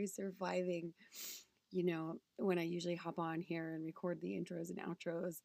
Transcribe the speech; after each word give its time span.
you 0.00 0.06
surviving? 0.06 0.92
You 1.70 1.84
know, 1.84 2.20
when 2.36 2.58
I 2.58 2.64
usually 2.64 2.96
hop 2.96 3.18
on 3.18 3.40
here 3.40 3.74
and 3.74 3.84
record 3.84 4.20
the 4.20 4.30
intros 4.32 4.70
and 4.70 4.78
outros, 4.78 5.36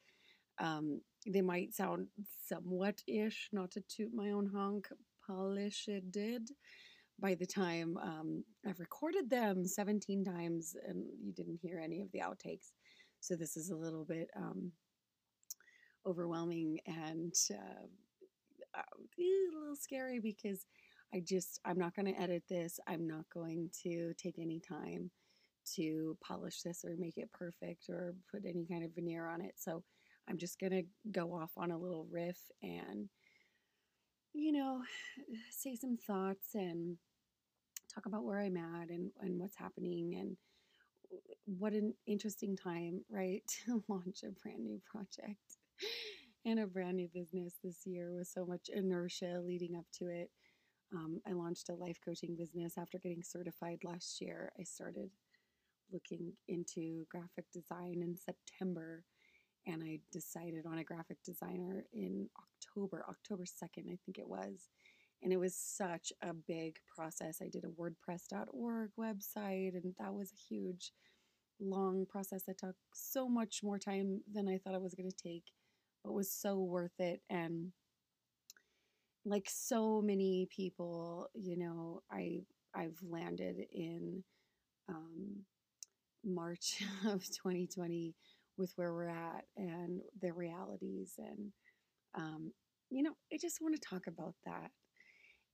um, 0.59 1.01
they 1.27 1.41
might 1.41 1.73
sound 1.73 2.07
somewhat 2.47 3.01
ish, 3.07 3.49
not 3.51 3.71
to 3.71 3.81
toot 3.87 4.11
my 4.13 4.31
own 4.31 4.47
honk, 4.47 4.87
polish 5.25 5.87
it 5.87 6.11
did. 6.11 6.49
By 7.19 7.35
the 7.35 7.45
time 7.45 7.97
um, 8.01 8.43
I've 8.67 8.79
recorded 8.79 9.29
them 9.29 9.65
17 9.65 10.23
times 10.23 10.75
and 10.87 11.05
you 11.23 11.31
didn't 11.33 11.59
hear 11.61 11.79
any 11.79 12.01
of 12.01 12.11
the 12.11 12.19
outtakes. 12.19 12.71
So 13.21 13.35
this 13.35 13.57
is 13.57 13.69
a 13.69 13.75
little 13.75 14.05
bit 14.05 14.29
um, 14.35 14.71
overwhelming 16.05 16.79
and 16.85 17.33
uh, 17.51 17.85
uh 18.77 18.81
a 19.17 19.57
little 19.57 19.75
scary 19.75 20.19
because 20.19 20.65
I 21.15 21.21
just, 21.21 21.61
I'm 21.63 21.79
not 21.79 21.95
going 21.95 22.13
to 22.13 22.21
edit 22.21 22.43
this. 22.49 22.77
I'm 22.87 23.07
not 23.07 23.23
going 23.33 23.69
to 23.83 24.13
take 24.17 24.37
any 24.37 24.59
time 24.59 25.11
to 25.75 26.17
polish 26.21 26.61
this 26.61 26.83
or 26.83 26.95
make 26.97 27.17
it 27.17 27.31
perfect 27.31 27.89
or 27.89 28.13
put 28.29 28.43
any 28.45 28.65
kind 28.65 28.83
of 28.83 28.93
veneer 28.93 29.27
on 29.27 29.39
it. 29.41 29.53
So 29.55 29.81
I'm 30.29 30.37
just 30.37 30.59
going 30.59 30.73
to 30.73 30.83
go 31.11 31.33
off 31.33 31.51
on 31.55 31.71
a 31.71 31.77
little 31.77 32.05
riff 32.11 32.37
and, 32.61 33.07
you 34.33 34.51
know, 34.51 34.81
say 35.51 35.75
some 35.75 35.95
thoughts 35.95 36.53
and 36.53 36.97
talk 37.93 38.07
about 38.07 38.25
where 38.25 38.41
I'm 38.41 38.57
at 38.57 38.89
and, 38.89 39.11
and 39.21 39.39
what's 39.39 39.55
happening 39.55 40.17
and 40.19 40.35
what 41.45 41.71
an 41.71 41.93
interesting 42.05 42.57
time, 42.57 43.05
right? 43.09 43.41
To 43.65 43.81
launch 43.87 44.23
a 44.23 44.31
brand 44.31 44.65
new 44.65 44.81
project 44.85 45.59
and 46.45 46.59
a 46.59 46.67
brand 46.67 46.97
new 46.97 47.07
business 47.07 47.53
this 47.63 47.85
year 47.85 48.11
with 48.11 48.27
so 48.27 48.45
much 48.45 48.69
inertia 48.73 49.41
leading 49.41 49.77
up 49.77 49.85
to 49.99 50.07
it. 50.09 50.29
Um, 50.95 51.21
I 51.27 51.33
launched 51.33 51.69
a 51.69 51.75
life 51.75 51.99
coaching 52.03 52.35
business 52.35 52.77
after 52.77 52.97
getting 52.97 53.23
certified 53.23 53.79
last 53.83 54.21
year. 54.21 54.51
I 54.59 54.63
started 54.63 55.09
looking 55.91 56.33
into 56.47 57.05
graphic 57.09 57.45
design 57.53 58.01
in 58.01 58.15
September 58.15 59.03
and 59.67 59.83
I 59.83 59.99
decided 60.11 60.65
on 60.65 60.77
a 60.77 60.83
graphic 60.83 61.17
designer 61.23 61.85
in 61.91 62.29
October, 62.37 63.05
October 63.09 63.43
2nd, 63.45 63.91
I 63.91 63.97
think 64.05 64.19
it 64.19 64.27
was. 64.27 64.69
And 65.23 65.33
it 65.33 65.39
was 65.39 65.55
such 65.55 66.13
a 66.21 66.33
big 66.33 66.77
process. 66.95 67.39
I 67.41 67.47
did 67.47 67.63
a 67.63 67.69
WordPress.org 67.69 68.91
website, 68.99 69.75
and 69.75 69.95
that 69.99 70.13
was 70.13 70.31
a 70.31 70.53
huge, 70.53 70.91
long 71.59 72.05
process 72.05 72.43
that 72.43 72.59
took 72.59 72.75
so 72.93 73.27
much 73.27 73.61
more 73.63 73.79
time 73.79 74.21
than 74.31 74.47
I 74.47 74.59
thought 74.59 74.75
it 74.75 74.81
was 74.81 74.93
going 74.93 75.09
to 75.09 75.17
take, 75.17 75.45
but 76.03 76.13
was 76.13 76.31
so 76.31 76.59
worth 76.59 76.99
it. 76.99 77.21
And 77.29 77.71
like 79.25 79.49
so 79.49 80.01
many 80.01 80.47
people, 80.55 81.29
you 81.33 81.57
know, 81.57 82.01
I 82.11 82.41
I've 82.75 82.97
landed 83.03 83.57
in 83.71 84.23
um, 84.89 85.43
March 86.23 86.83
of 87.07 87.25
2020 87.25 88.15
with 88.57 88.71
where 88.75 88.93
we're 88.93 89.09
at 89.09 89.45
and 89.57 90.01
the 90.21 90.33
realities. 90.33 91.13
And, 91.17 91.51
um, 92.15 92.51
you 92.89 93.03
know, 93.03 93.13
I 93.33 93.37
just 93.39 93.61
want 93.61 93.75
to 93.75 93.89
talk 93.89 94.07
about 94.07 94.35
that. 94.45 94.71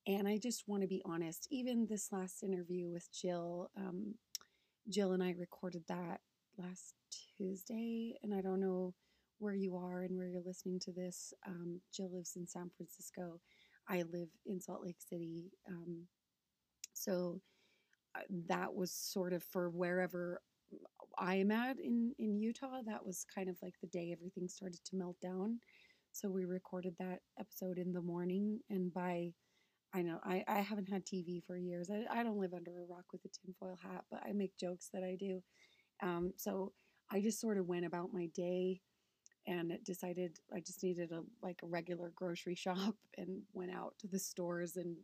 And 0.07 0.27
I 0.27 0.37
just 0.37 0.63
want 0.67 0.81
to 0.81 0.87
be 0.87 1.01
honest. 1.05 1.47
Even 1.51 1.87
this 1.89 2.09
last 2.11 2.43
interview 2.43 2.89
with 2.89 3.07
Jill, 3.13 3.69
um, 3.77 4.15
Jill 4.89 5.13
and 5.13 5.23
I 5.23 5.35
recorded 5.37 5.83
that 5.89 6.21
last 6.57 6.95
Tuesday. 7.37 8.15
And 8.23 8.33
I 8.33 8.41
don't 8.41 8.61
know 8.61 8.93
where 9.39 9.55
you 9.55 9.75
are 9.75 10.01
and 10.01 10.17
where 10.17 10.27
you're 10.27 10.41
listening 10.45 10.79
to 10.81 10.91
this. 10.91 11.33
Um, 11.47 11.81
Jill 11.93 12.11
lives 12.11 12.33
in 12.35 12.47
San 12.47 12.71
Francisco. 12.75 13.39
I 13.91 14.03
live 14.11 14.29
in 14.45 14.61
Salt 14.61 14.83
Lake 14.83 15.01
City. 15.09 15.51
Um, 15.67 16.07
so 16.93 17.41
uh, 18.15 18.21
that 18.47 18.73
was 18.73 18.91
sort 18.91 19.33
of 19.33 19.43
for 19.43 19.69
wherever 19.69 20.41
I 21.17 21.35
am 21.35 21.51
at 21.51 21.77
in, 21.77 22.13
in 22.17 22.37
Utah. 22.37 22.81
That 22.85 23.05
was 23.05 23.25
kind 23.35 23.49
of 23.49 23.57
like 23.61 23.75
the 23.81 23.87
day 23.87 24.11
everything 24.13 24.47
started 24.47 24.79
to 24.85 24.95
melt 24.95 25.17
down. 25.21 25.59
So 26.13 26.29
we 26.29 26.45
recorded 26.45 26.95
that 26.99 27.19
episode 27.39 27.77
in 27.77 27.91
the 27.91 28.01
morning. 28.01 28.59
And 28.69 28.93
by, 28.93 29.31
I 29.93 30.01
know, 30.01 30.19
I, 30.23 30.43
I 30.47 30.59
haven't 30.59 30.89
had 30.89 31.05
TV 31.05 31.41
for 31.45 31.57
years. 31.57 31.89
I, 31.89 32.19
I 32.19 32.23
don't 32.23 32.39
live 32.39 32.53
under 32.53 32.71
a 32.71 32.85
rock 32.89 33.05
with 33.11 33.25
a 33.25 33.29
tinfoil 33.29 33.77
hat, 33.81 34.05
but 34.09 34.21
I 34.25 34.31
make 34.31 34.57
jokes 34.57 34.89
that 34.93 35.03
I 35.03 35.17
do. 35.19 35.41
Um, 36.01 36.31
so 36.37 36.71
I 37.11 37.19
just 37.19 37.41
sort 37.41 37.57
of 37.57 37.67
went 37.67 37.85
about 37.85 38.13
my 38.13 38.27
day 38.33 38.79
and 39.51 39.77
decided 39.83 40.39
I 40.53 40.59
just 40.59 40.83
needed 40.83 41.11
a 41.11 41.21
like 41.41 41.59
a 41.63 41.67
regular 41.67 42.11
grocery 42.15 42.55
shop 42.65 42.95
and 43.17 43.41
went 43.53 43.71
out 43.71 43.93
to 43.99 44.07
the 44.07 44.19
stores 44.19 44.77
and 44.77 44.95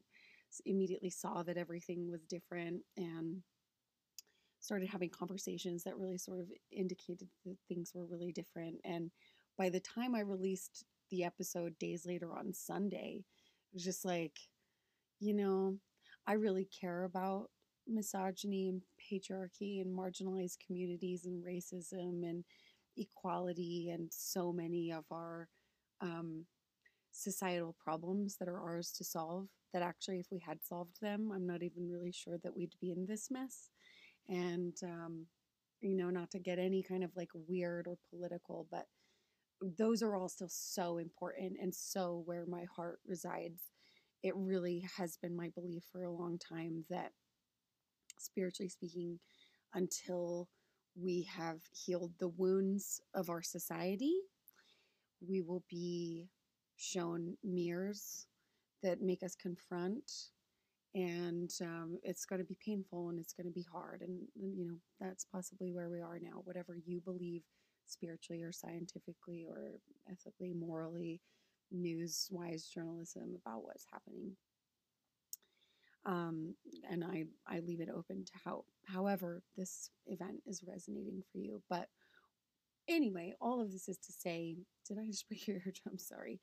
immediately 0.66 1.10
saw 1.10 1.44
that 1.44 1.58
everything 1.58 2.10
was 2.10 2.24
different 2.24 2.82
and 2.96 3.42
started 4.60 4.90
having 4.90 5.10
conversations 5.10 5.84
that 5.84 5.98
really 5.98 6.18
sort 6.18 6.40
of 6.40 6.48
indicated 6.72 7.28
that 7.46 7.58
things 7.68 7.92
were 7.94 8.06
really 8.06 8.32
different 8.32 8.76
and 8.86 9.12
by 9.58 9.70
the 9.70 9.80
time 9.80 10.16
I 10.16 10.22
released 10.22 10.86
the 11.12 11.24
episode 11.24 11.78
days 11.80 12.06
later 12.06 12.34
on 12.34 12.54
Sunday 12.54 13.24
it 13.24 13.74
was 13.74 13.84
just 13.84 14.06
like 14.06 14.38
you 15.20 15.34
know 15.34 15.78
I 16.26 16.34
really 16.34 16.66
care 16.66 17.04
about 17.04 17.50
misogyny 17.88 18.68
and 18.70 18.82
patriarchy 19.00 19.82
and 19.82 19.98
marginalized 19.98 20.58
communities 20.66 21.26
and 21.26 21.44
racism 21.44 22.24
and 22.24 22.44
equality 22.98 23.90
and 23.94 24.10
so 24.12 24.52
many 24.52 24.92
of 24.92 25.06
our 25.12 25.48
um, 26.02 26.46
societal 27.12 27.76
problems 27.84 28.38
that 28.40 28.48
are 28.48 28.62
ours 28.62 28.92
to 28.98 29.04
solve. 29.04 29.48
That 29.74 29.82
actually, 29.84 30.20
if 30.20 30.28
we 30.32 30.40
had 30.40 30.64
solved 30.64 31.02
them, 31.02 31.32
I'm 31.34 31.46
not 31.46 31.62
even 31.62 31.90
really 31.90 32.12
sure 32.12 32.38
that 32.44 32.56
we'd 32.56 32.74
be 32.80 32.92
in 32.92 33.06
this 33.06 33.30
mess. 33.30 33.70
And, 34.30 34.74
um, 34.84 35.26
you 35.82 35.96
know, 35.96 36.10
not 36.10 36.32
to 36.32 36.40
get 36.40 36.58
any 36.58 36.82
kind 36.82 37.04
of 37.04 37.12
like 37.16 37.30
weird 37.34 37.88
or 37.88 37.98
political, 38.10 38.66
but 38.72 38.86
those 39.78 40.02
are 40.02 40.16
all 40.16 40.30
still 40.30 40.50
so 40.50 40.98
important 40.98 41.58
and 41.62 41.74
so 41.76 42.24
where 42.26 42.46
my 42.48 42.66
heart 42.76 43.00
resides. 43.06 43.62
It 44.24 44.34
really 44.36 44.88
has 44.98 45.18
been 45.18 45.36
my 45.36 45.50
belief 45.54 45.84
for 45.92 46.04
a 46.04 46.12
long 46.12 46.40
time 46.40 46.86
that, 46.90 47.12
spiritually 48.18 48.70
speaking, 48.70 49.20
until 49.74 50.48
we 51.00 51.24
have 51.24 51.60
healed 51.72 52.14
the 52.20 52.30
wounds 52.30 53.02
of 53.14 53.30
our 53.30 53.42
society. 53.42 54.16
We 55.28 55.42
will 55.42 55.64
be 55.70 56.30
shown 56.76 57.38
mirrors 57.44 58.28
that 58.84 59.02
make 59.02 59.24
us 59.24 59.36
confront, 59.36 60.12
and 60.96 61.52
um, 61.62 61.98
it's 62.04 62.26
going 62.26 62.40
to 62.40 62.46
be 62.46 62.58
painful 62.64 63.10
and 63.10 63.20
it's 63.20 63.34
going 63.34 63.48
to 63.48 63.54
be 63.54 63.66
hard. 63.72 64.02
And, 64.02 64.22
you 64.36 64.66
know, 64.68 64.78
that's 65.00 65.26
possibly 65.26 65.72
where 65.72 65.90
we 65.90 66.02
are 66.02 66.20
now. 66.22 66.42
Whatever 66.44 66.78
you 66.86 67.02
believe 67.02 67.44
spiritually 67.86 68.44
or 68.44 68.52
scientifically 68.52 69.46
or 69.50 69.80
ethically, 70.12 70.54
morally, 70.54 71.22
news 71.72 72.28
wise 72.32 72.66
journalism 72.66 73.36
about 73.46 73.64
what's 73.64 73.86
happening 73.92 74.32
um, 76.06 76.56
and 76.90 77.04
I, 77.04 77.26
I 77.48 77.60
leave 77.60 77.82
it 77.82 77.90
open 77.94 78.24
to 78.26 78.32
how 78.46 78.64
however 78.86 79.42
this 79.58 79.90
event 80.08 80.42
is 80.46 80.64
resonating 80.66 81.22
for 81.32 81.38
you. 81.38 81.62
But 81.70 81.88
anyway, 82.88 83.34
all 83.42 83.62
of 83.62 83.72
this 83.72 83.88
is 83.88 83.98
to 83.98 84.12
say, 84.14 84.56
did 84.88 84.98
I 84.98 85.08
just 85.08 85.28
break 85.28 85.48
your 85.48 85.58
eardrum? 85.58 85.98
Sorry. 85.98 86.40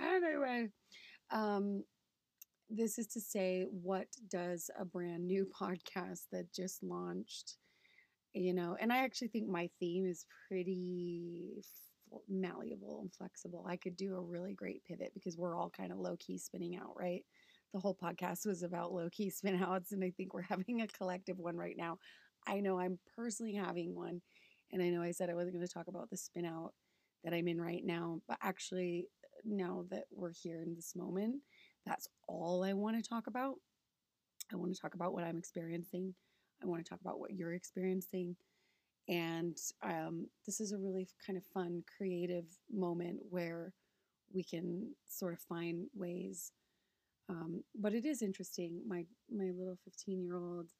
Anyway, 0.00 0.68
um, 1.30 1.84
this 2.70 2.98
is 2.98 3.06
to 3.08 3.20
say, 3.20 3.66
what 3.70 4.06
does 4.28 4.70
a 4.78 4.84
brand 4.84 5.26
new 5.26 5.46
podcast 5.60 6.22
that 6.32 6.52
just 6.52 6.82
launched, 6.82 7.56
you 8.32 8.54
know, 8.54 8.76
and 8.80 8.92
I 8.92 8.98
actually 8.98 9.28
think 9.28 9.48
my 9.48 9.68
theme 9.78 10.06
is 10.06 10.26
pretty 10.48 11.62
malleable 12.28 13.00
and 13.00 13.12
flexible. 13.12 13.66
I 13.68 13.76
could 13.76 13.96
do 13.96 14.16
a 14.16 14.20
really 14.20 14.54
great 14.54 14.84
pivot 14.84 15.12
because 15.14 15.36
we're 15.36 15.56
all 15.56 15.70
kind 15.70 15.92
of 15.92 15.98
low 15.98 16.16
key 16.18 16.38
spinning 16.38 16.76
out, 16.76 16.94
right? 16.96 17.24
The 17.74 17.80
whole 17.80 17.98
podcast 18.00 18.46
was 18.46 18.62
about 18.62 18.92
low 18.92 19.10
key 19.10 19.28
spin 19.28 19.60
outs, 19.62 19.92
and 19.92 20.02
I 20.02 20.12
think 20.16 20.32
we're 20.32 20.42
having 20.48 20.80
a 20.80 20.86
collective 20.86 21.38
one 21.38 21.56
right 21.56 21.76
now. 21.76 21.98
I 22.46 22.60
know 22.60 22.78
I'm 22.78 22.98
personally 23.16 23.54
having 23.54 23.94
one, 23.94 24.22
and 24.72 24.80
I 24.80 24.88
know 24.88 25.02
I 25.02 25.10
said 25.10 25.28
I 25.28 25.34
wasn't 25.34 25.56
going 25.56 25.66
to 25.66 25.72
talk 25.72 25.88
about 25.88 26.08
the 26.08 26.16
spin 26.16 26.46
out 26.46 26.72
that 27.24 27.34
I'm 27.34 27.48
in 27.48 27.60
right 27.60 27.84
now, 27.84 28.20
but 28.28 28.38
actually, 28.42 29.08
now 29.44 29.84
that 29.90 30.04
we're 30.10 30.32
here 30.32 30.62
in 30.62 30.74
this 30.74 30.94
moment, 30.94 31.36
that's 31.84 32.06
all 32.28 32.64
I 32.64 32.72
want 32.72 33.02
to 33.02 33.06
talk 33.06 33.26
about. 33.26 33.56
I 34.52 34.56
want 34.56 34.74
to 34.74 34.80
talk 34.80 34.94
about 34.94 35.12
what 35.12 35.24
I'm 35.24 35.38
experiencing. 35.38 36.14
I 36.62 36.66
want 36.66 36.84
to 36.84 36.88
talk 36.88 37.00
about 37.00 37.18
what 37.18 37.32
you're 37.32 37.54
experiencing. 37.54 38.36
And 39.08 39.56
um, 39.82 40.28
this 40.46 40.60
is 40.60 40.72
a 40.72 40.78
really 40.78 41.08
kind 41.26 41.36
of 41.36 41.44
fun, 41.52 41.82
creative 41.96 42.44
moment 42.72 43.18
where 43.28 43.72
we 44.32 44.44
can 44.44 44.94
sort 45.06 45.34
of 45.34 45.40
find 45.40 45.86
ways 45.94 46.52
um, 47.28 47.62
but 47.74 47.94
it 47.94 48.04
is 48.04 48.22
interesting. 48.22 48.82
My 48.86 49.04
my 49.30 49.50
little 49.56 49.78
15 49.84 50.22
year 50.22 50.36
old 50.36 50.70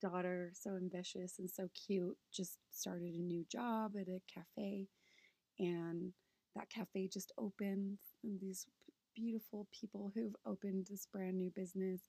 daughter, 0.00 0.52
so 0.54 0.76
ambitious 0.76 1.38
and 1.38 1.50
so 1.50 1.68
cute, 1.86 2.16
just 2.32 2.58
started 2.70 3.14
a 3.14 3.22
new 3.22 3.44
job 3.50 3.92
at 4.00 4.08
a 4.08 4.20
cafe, 4.32 4.86
and 5.58 6.12
that 6.54 6.70
cafe 6.70 7.08
just 7.12 7.32
opened. 7.38 7.98
And 8.24 8.40
these 8.40 8.66
beautiful 9.14 9.66
people 9.78 10.12
who've 10.14 10.36
opened 10.46 10.86
this 10.88 11.06
brand 11.12 11.36
new 11.36 11.50
business, 11.50 12.02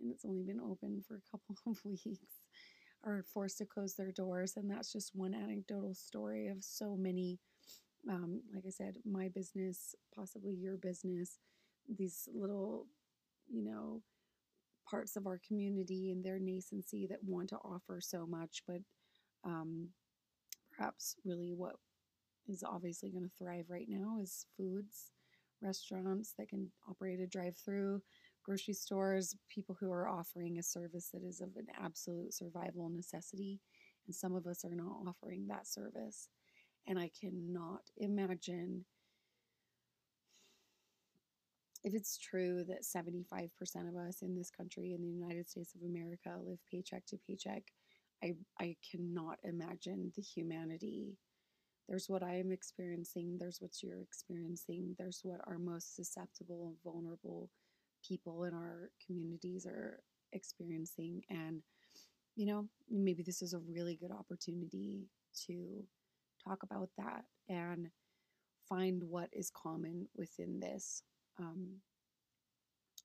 and 0.00 0.10
it's 0.10 0.24
only 0.24 0.42
been 0.42 0.60
open 0.60 1.02
for 1.06 1.16
a 1.16 1.30
couple 1.30 1.56
of 1.66 1.84
weeks 1.84 2.42
are 3.04 3.24
forced 3.32 3.58
to 3.58 3.66
close 3.66 3.94
their 3.94 4.12
doors. 4.12 4.54
And 4.56 4.70
that's 4.70 4.92
just 4.92 5.14
one 5.14 5.34
anecdotal 5.34 5.94
story 5.94 6.48
of 6.48 6.58
so 6.64 6.96
many. 6.96 7.38
Um, 8.08 8.42
like 8.54 8.64
I 8.66 8.70
said, 8.70 8.96
my 9.04 9.28
business, 9.28 9.94
possibly 10.14 10.54
your 10.54 10.76
business, 10.76 11.38
these 11.88 12.28
little, 12.32 12.86
you 13.50 13.64
know, 13.64 14.02
parts 14.88 15.16
of 15.16 15.26
our 15.26 15.40
community 15.46 16.10
and 16.10 16.24
their 16.24 16.38
nascency 16.38 17.08
that 17.08 17.22
want 17.22 17.48
to 17.50 17.56
offer 17.56 18.00
so 18.00 18.26
much, 18.26 18.62
but 18.66 18.80
um, 19.44 19.88
perhaps 20.70 21.16
really 21.24 21.52
what 21.54 21.76
is 22.48 22.62
obviously 22.62 23.10
going 23.10 23.24
to 23.24 23.30
thrive 23.38 23.66
right 23.68 23.88
now 23.88 24.18
is 24.20 24.46
foods, 24.56 25.12
restaurants 25.60 26.34
that 26.38 26.48
can 26.48 26.70
operate 26.88 27.20
a 27.20 27.26
drive 27.26 27.56
through, 27.56 28.00
grocery 28.42 28.74
stores, 28.74 29.36
people 29.48 29.76
who 29.78 29.92
are 29.92 30.08
offering 30.08 30.58
a 30.58 30.62
service 30.62 31.10
that 31.12 31.22
is 31.22 31.40
of 31.40 31.50
an 31.56 31.66
absolute 31.78 32.32
survival 32.32 32.88
necessity. 32.88 33.60
And 34.06 34.14
some 34.14 34.34
of 34.34 34.46
us 34.46 34.64
are 34.64 34.74
not 34.74 34.96
offering 35.06 35.46
that 35.48 35.66
service. 35.66 36.30
And 36.86 36.98
I 36.98 37.10
cannot 37.20 37.82
imagine 37.98 38.86
if 41.88 41.94
it's 41.94 42.18
true 42.18 42.64
that 42.64 42.82
75% 42.82 43.48
of 43.88 43.96
us 43.96 44.20
in 44.20 44.36
this 44.36 44.50
country, 44.50 44.92
in 44.92 45.00
the 45.00 45.08
United 45.08 45.48
States 45.48 45.74
of 45.74 45.80
America, 45.88 46.36
live 46.46 46.58
paycheck 46.70 47.06
to 47.06 47.16
paycheck, 47.26 47.62
I, 48.22 48.34
I 48.60 48.76
cannot 48.90 49.38
imagine 49.42 50.12
the 50.14 50.20
humanity. 50.20 51.16
There's 51.88 52.06
what 52.06 52.22
I 52.22 52.34
am 52.34 52.52
experiencing, 52.52 53.38
there's 53.40 53.62
what 53.62 53.82
you're 53.82 54.02
experiencing, 54.02 54.96
there's 54.98 55.20
what 55.22 55.40
our 55.46 55.58
most 55.58 55.96
susceptible 55.96 56.66
and 56.66 56.76
vulnerable 56.84 57.48
people 58.06 58.44
in 58.44 58.52
our 58.52 58.90
communities 59.06 59.64
are 59.64 60.00
experiencing. 60.32 61.22
And, 61.30 61.62
you 62.36 62.44
know, 62.44 62.68
maybe 62.90 63.22
this 63.22 63.40
is 63.40 63.54
a 63.54 63.60
really 63.60 63.96
good 63.96 64.12
opportunity 64.12 65.06
to 65.46 65.84
talk 66.46 66.62
about 66.62 66.90
that 66.98 67.24
and 67.48 67.88
find 68.68 69.02
what 69.04 69.30
is 69.32 69.50
common 69.50 70.06
within 70.14 70.60
this. 70.60 71.02
Um, 71.38 71.80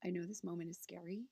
I 0.03 0.09
know 0.09 0.25
this 0.25 0.43
moment 0.43 0.69
is 0.69 0.79
scary, 0.81 1.23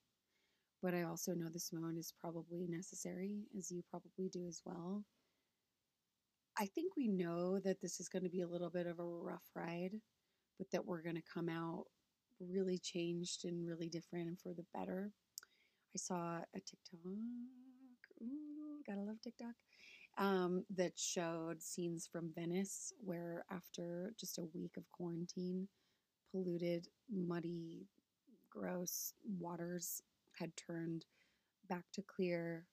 but 0.82 0.94
I 0.94 1.04
also 1.04 1.34
know 1.34 1.50
this 1.50 1.74
moment 1.74 1.98
is 1.98 2.14
probably 2.20 2.68
necessary, 2.68 3.46
as 3.58 3.72
you 3.72 3.84
probably 3.90 4.30
do 4.30 4.48
as 4.48 4.62
well. 4.66 5.04
I 6.58 6.66
think 6.66 6.96
we 6.96 7.08
know 7.08 7.60
that 7.60 7.82
this 7.82 8.00
is 8.00 8.10
going 8.10 8.24
to 8.24 8.30
be 8.30 8.42
a 8.42 8.48
little 8.48 8.70
bit 8.70 8.88
of 8.88 9.00
a 9.00 9.04
rough 9.06 9.46
ride, 9.56 9.94
but 10.58 10.70
that 10.72 10.86
we're 10.86 11.02
going 11.02 11.16
to 11.16 11.34
come 11.34 11.50
out 11.50 11.86
really 12.40 12.78
changed 12.78 13.46
and 13.46 13.68
really 13.68 13.90
different 13.90 14.28
and 14.28 14.40
for 14.40 14.54
the 14.54 14.66
better. 14.74 15.12
I 15.96 15.98
saw 15.98 16.40
a 16.56 16.60
TikTok, 16.60 17.02
ooh, 18.22 18.82
gotta 18.88 19.02
love 19.02 19.22
TikTok, 19.22 19.56
um, 20.18 20.66
that 20.76 20.98
showed 20.98 21.62
scenes 21.62 22.08
from 22.12 22.32
Venice 22.36 22.94
where 23.04 23.46
after 23.52 24.14
just 24.20 24.38
a 24.38 24.46
week 24.54 24.78
of 24.78 24.90
quarantine, 24.92 25.68
polluted, 26.32 26.88
muddy, 27.12 27.88
gross 28.50 29.14
waters 29.40 30.02
had 30.40 30.56
turned 30.56 31.06
back 31.70 31.86
to 31.94 32.02
clear, 32.02 32.66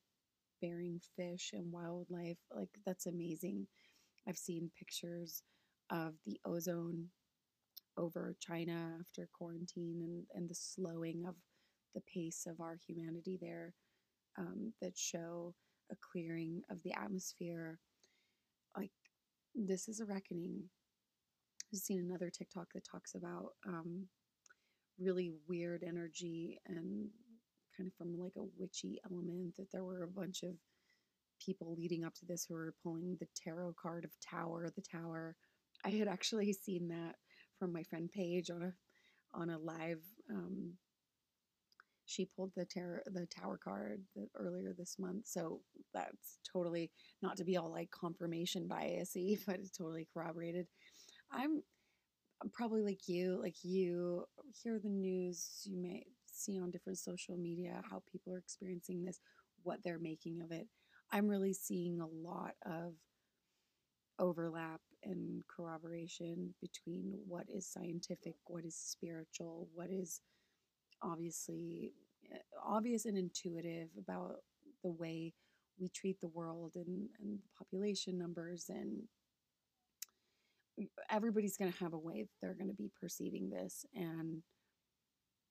bearing 0.60 1.00
fish 1.16 1.50
and 1.52 1.72
wildlife. 1.72 2.38
Like, 2.54 2.78
that's 2.86 3.06
amazing. 3.06 3.66
I've 4.28 4.38
seen 4.38 4.70
pictures 4.78 5.42
of 5.90 6.14
the 6.26 6.38
ozone 6.44 7.06
over 7.96 8.36
China 8.40 8.96
after 9.00 9.28
quarantine 9.32 10.02
and, 10.02 10.24
and 10.34 10.48
the 10.48 10.54
slowing 10.54 11.24
of 11.26 11.34
the 11.94 12.02
pace 12.02 12.46
of 12.46 12.60
our 12.60 12.76
humanity 12.86 13.38
there 13.40 13.74
um, 14.38 14.72
that 14.80 14.96
show 14.96 15.54
a 15.90 15.96
clearing 16.12 16.62
of 16.70 16.82
the 16.82 16.92
atmosphere. 16.92 17.78
Like, 18.76 18.92
this 19.54 19.88
is 19.88 20.00
a 20.00 20.04
reckoning. 20.04 20.64
Seen 21.72 22.00
another 22.00 22.30
TikTok 22.30 22.68
that 22.74 22.84
talks 22.84 23.14
about 23.14 23.52
um, 23.66 24.06
really 24.98 25.32
weird 25.46 25.84
energy 25.86 26.58
and 26.66 27.08
kind 27.76 27.86
of 27.86 27.94
from 27.94 28.18
like 28.18 28.32
a 28.36 28.48
witchy 28.58 28.98
element 29.10 29.54
that 29.56 29.70
there 29.70 29.84
were 29.84 30.02
a 30.02 30.08
bunch 30.08 30.42
of 30.42 30.54
people 31.44 31.74
leading 31.76 32.04
up 32.04 32.14
to 32.14 32.26
this 32.26 32.44
who 32.44 32.54
were 32.54 32.74
pulling 32.82 33.16
the 33.20 33.28
tarot 33.36 33.74
card 33.80 34.04
of 34.04 34.10
Tower, 34.20 34.70
the 34.74 34.82
Tower. 34.82 35.36
I 35.84 35.90
had 35.90 36.08
actually 36.08 36.52
seen 36.52 36.88
that 36.88 37.16
from 37.58 37.72
my 37.72 37.82
friend 37.82 38.10
Paige 38.10 38.50
on 38.50 38.62
a 38.62 38.72
on 39.34 39.50
a 39.50 39.58
live. 39.58 40.00
Um, 40.30 40.72
she 42.06 42.24
pulled 42.24 42.52
the 42.56 42.64
terror 42.64 43.02
the 43.06 43.26
tower 43.26 43.60
card 43.62 44.02
the, 44.16 44.26
earlier 44.34 44.74
this 44.76 44.96
month, 44.98 45.26
so 45.26 45.60
that's 45.92 46.38
totally 46.50 46.90
not 47.20 47.36
to 47.36 47.44
be 47.44 47.56
all 47.58 47.70
like 47.70 47.90
confirmation 47.90 48.66
biasy, 48.66 49.38
but 49.46 49.56
it's 49.56 49.76
totally 49.76 50.08
corroborated. 50.12 50.66
I'm, 51.32 51.62
probably 52.52 52.82
like 52.82 53.08
you, 53.08 53.40
like 53.42 53.56
you 53.62 54.24
hear 54.62 54.78
the 54.78 54.88
news, 54.88 55.62
you 55.64 55.76
may 55.76 56.04
see 56.30 56.58
on 56.60 56.70
different 56.70 56.98
social 56.98 57.36
media 57.36 57.82
how 57.90 58.02
people 58.10 58.32
are 58.34 58.38
experiencing 58.38 59.04
this, 59.04 59.20
what 59.62 59.80
they're 59.82 59.98
making 59.98 60.40
of 60.42 60.52
it. 60.52 60.68
I'm 61.10 61.28
really 61.28 61.52
seeing 61.52 62.00
a 62.00 62.06
lot 62.06 62.52
of 62.64 62.94
overlap 64.18 64.80
and 65.04 65.42
corroboration 65.48 66.54
between 66.60 67.14
what 67.26 67.44
is 67.48 67.66
scientific, 67.66 68.34
what 68.46 68.64
is 68.64 68.76
spiritual, 68.76 69.68
what 69.74 69.90
is 69.90 70.20
obviously 71.02 71.92
eh, 72.32 72.38
obvious 72.64 73.04
and 73.04 73.16
intuitive 73.16 73.88
about 73.98 74.36
the 74.82 74.90
way 74.90 75.32
we 75.78 75.88
treat 75.88 76.20
the 76.20 76.28
world 76.28 76.72
and, 76.74 77.08
and 77.20 77.38
population 77.56 78.18
numbers 78.18 78.66
and 78.68 79.02
everybody's 81.10 81.56
going 81.56 81.72
to 81.72 81.78
have 81.78 81.92
a 81.92 81.98
way 81.98 82.22
that 82.22 82.28
they're 82.40 82.54
going 82.54 82.68
to 82.68 82.74
be 82.74 82.90
perceiving 83.00 83.50
this 83.50 83.84
and 83.94 84.42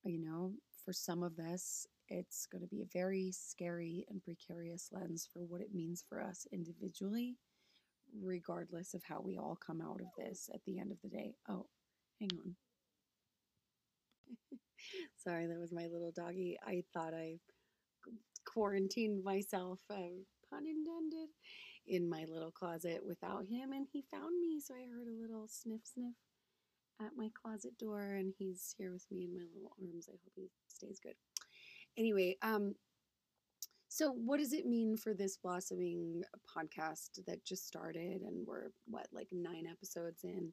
you 0.03 0.19
know 0.19 0.53
for 0.85 0.93
some 0.93 1.23
of 1.23 1.35
this 1.35 1.85
it's 2.09 2.47
going 2.49 2.61
to 2.61 2.67
be 2.67 2.81
a 2.81 2.87
very 2.93 3.31
scary 3.31 4.05
and 4.09 4.23
precarious 4.23 4.89
lens 4.91 5.27
for 5.31 5.39
what 5.41 5.61
it 5.61 5.73
means 5.73 6.03
for 6.07 6.21
us 6.21 6.45
individually 6.53 7.35
regardless 8.21 8.93
of 8.93 9.03
how 9.03 9.21
we 9.21 9.37
all 9.37 9.57
come 9.65 9.81
out 9.81 9.99
of 10.01 10.07
this 10.17 10.49
at 10.53 10.61
the 10.65 10.79
end 10.79 10.91
of 10.91 10.97
the 11.03 11.09
day. 11.09 11.35
Oh, 11.49 11.67
hang 12.19 12.29
on. 12.45 12.55
Sorry, 15.17 15.47
that 15.47 15.59
was 15.59 15.71
my 15.71 15.87
little 15.87 16.11
doggy. 16.15 16.57
I 16.65 16.83
thought 16.93 17.13
I 17.13 17.37
quarantined 18.45 19.23
myself, 19.23 19.79
uh, 19.89 19.95
pun 20.49 20.65
intended, 20.65 21.29
in 21.87 22.09
my 22.09 22.25
little 22.25 22.51
closet 22.51 23.01
without 23.05 23.45
him, 23.45 23.71
and 23.71 23.87
he 23.91 24.03
found 24.11 24.39
me. 24.39 24.59
So 24.59 24.73
I 24.73 24.87
heard 24.87 25.07
a 25.07 25.21
little 25.21 25.47
sniff 25.47 25.81
sniff 25.85 26.15
at 27.01 27.15
my 27.15 27.29
closet 27.41 27.77
door, 27.77 28.13
and 28.13 28.33
he's 28.37 28.73
here 28.77 28.91
with 28.91 29.05
me 29.11 29.23
in 29.23 29.33
my 29.33 29.45
little 29.53 29.71
arms. 29.81 30.07
I 30.09 30.13
hope 30.13 30.33
he 30.35 30.49
stays 30.67 30.99
good. 30.99 31.15
Anyway, 31.97 32.37
um, 32.41 32.75
so, 33.89 34.11
what 34.11 34.39
does 34.39 34.53
it 34.53 34.65
mean 34.65 34.97
for 34.97 35.13
this 35.13 35.37
blossoming 35.37 36.21
podcast 36.55 37.23
that 37.25 37.45
just 37.45 37.67
started 37.67 38.21
and 38.21 38.45
we're 38.45 38.69
what 38.85 39.07
like 39.11 39.29
nine 39.31 39.65
episodes 39.65 40.23
in? 40.23 40.51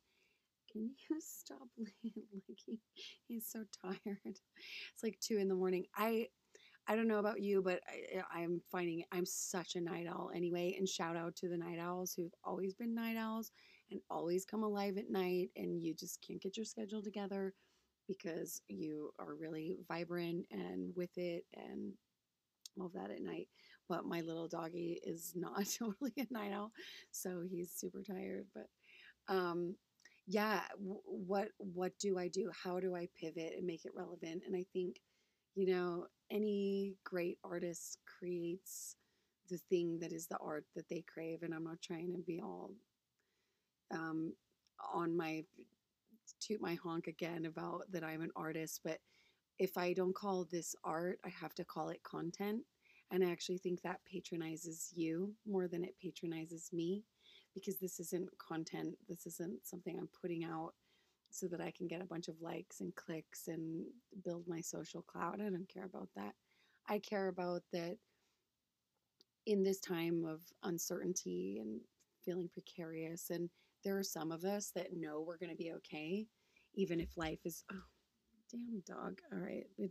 Can 0.73 0.91
you 1.11 1.21
stop 1.21 1.69
licking? 1.79 2.79
He's 3.26 3.47
so 3.47 3.64
tired. 3.83 4.19
It's 4.25 5.03
like 5.03 5.19
two 5.21 5.38
in 5.38 5.49
the 5.49 5.55
morning. 5.55 5.87
I 5.97 6.29
I 6.87 6.97
don't 6.97 7.09
know 7.09 7.19
about 7.19 7.41
you, 7.43 7.62
but 7.62 7.81
I, 7.88 8.41
I'm 8.43 8.61
finding 8.71 9.05
I'm 9.12 9.25
such 9.26 9.75
a 9.76 9.81
night 9.81 10.07
owl 10.09 10.31
anyway. 10.35 10.75
And 10.79 10.88
shout 10.88 11.17
out 11.17 11.35
to 11.37 11.49
the 11.49 11.57
night 11.57 11.79
owls 11.81 12.12
who've 12.14 12.35
always 12.45 12.75
been 12.75 12.95
night 12.95 13.17
owls 13.17 13.53
and 13.91 14.00
always 14.11 14.45
come 14.45 14.62
alive 14.62 14.97
at 14.99 15.11
night, 15.11 15.50
and 15.57 15.83
you 15.83 15.95
just 15.95 16.21
can't 16.26 16.41
get 16.43 16.57
your 16.57 16.67
schedule 16.67 17.03
together 17.03 17.55
because 18.07 18.61
you 18.69 19.11
are 19.19 19.35
really 19.35 19.79
vibrant 19.88 20.47
and 20.50 20.95
with 20.95 21.17
it 21.17 21.45
and 21.55 21.93
all 22.81 22.91
that 22.95 23.11
at 23.11 23.23
night. 23.23 23.49
But 23.88 24.05
my 24.07 24.21
little 24.21 24.49
doggy 24.49 25.00
is 25.05 25.33
not 25.37 25.67
totally 25.79 26.12
a 26.19 26.26
night 26.33 26.53
owl, 26.53 26.73
so 27.11 27.43
he's 27.49 27.73
super 27.75 28.03
tired. 28.03 28.47
But 28.55 28.69
um, 29.29 29.76
yeah, 30.26 30.62
w- 30.79 31.00
what 31.05 31.49
what 31.59 31.93
do 31.99 32.19
I 32.19 32.29
do? 32.29 32.50
How 32.64 32.81
do 32.81 32.95
I 32.97 33.09
pivot 33.21 33.55
and 33.57 33.67
make 33.67 33.85
it 33.85 33.93
relevant? 33.97 34.43
And 34.47 34.57
I 34.57 34.64
think, 34.73 34.97
you 35.54 35.66
know, 35.66 36.06
any 36.30 36.94
great 37.04 37.38
artist 37.44 37.99
creates 38.06 38.96
the 39.50 39.58
thing 39.70 39.99
that 40.00 40.12
is 40.12 40.26
the 40.26 40.38
art 40.38 40.64
that 40.75 40.88
they 40.88 41.04
crave. 41.06 41.42
And 41.42 41.54
I'm 41.54 41.64
not 41.64 41.82
trying 41.82 42.12
to 42.12 42.23
be 42.23 42.40
all 42.40 42.70
um, 43.92 44.32
on 44.92 45.16
my 45.16 45.44
toot 46.40 46.61
my 46.61 46.75
honk 46.75 47.06
again 47.06 47.46
about 47.46 47.82
that 47.90 48.04
I'm 48.04 48.23
an 48.23 48.30
artist, 48.37 48.80
but 48.84 48.99
if 49.58 49.76
I 49.76 49.92
don't 49.92 50.14
call 50.14 50.44
this 50.44 50.75
art, 50.84 51.20
I 51.25 51.28
have 51.28 51.54
to 51.54 51.64
call 51.64 51.90
it 51.90 52.02
content. 52.02 52.62
And 53.11 53.23
I 53.23 53.30
actually 53.30 53.58
think 53.58 53.82
that 53.82 54.00
patronizes 54.11 54.90
you 54.94 55.32
more 55.46 55.68
than 55.68 55.84
it 55.84 55.94
patronizes 56.02 56.70
me 56.73 57.04
because 57.54 57.78
this 57.78 58.00
isn't 58.00 58.28
content. 58.38 58.96
This 59.08 59.26
isn't 59.26 59.64
something 59.64 59.96
I'm 59.99 60.08
putting 60.20 60.44
out 60.44 60.75
so 61.35 61.49
that 61.49 61.61
I 61.61 61.73
can 61.76 61.88
get 61.88 62.00
a 62.00 62.07
bunch 62.07 62.29
of 62.29 62.41
likes 62.41 62.81
and 62.81 62.95
clicks 62.95 63.49
and 63.49 63.85
build 64.25 64.45
my 64.47 64.61
social 64.61 65.03
cloud. 65.03 65.41
I 65.41 65.50
don't 65.50 65.69
care 65.73 65.85
about 65.85 66.09
that. 66.14 66.33
I 66.88 66.99
care 66.99 67.29
about 67.29 67.62
that 67.73 67.97
in 69.47 69.62
this 69.62 69.81
time 69.81 70.25
of 70.25 70.41
uncertainty 70.62 71.59
and 71.61 71.81
feeling 72.25 72.49
precarious. 72.53 73.31
And 73.31 73.50
there 73.85 73.99
are 73.99 74.05
some 74.05 74.31
of 74.31 74.45
us 74.45 74.71
that 74.76 74.97
know 74.97 75.21
we're 75.21 75.38
going 75.38 75.50
to 75.50 75.57
be 75.57 75.73
okay, 75.73 76.26
even 76.75 77.00
if 77.00 77.17
life 77.17 77.41
is, 77.45 77.64
oh, 77.73 77.83
damn 78.50 78.83
dog. 78.87 79.19
All 79.33 79.38
right. 79.38 79.64
It, 79.76 79.91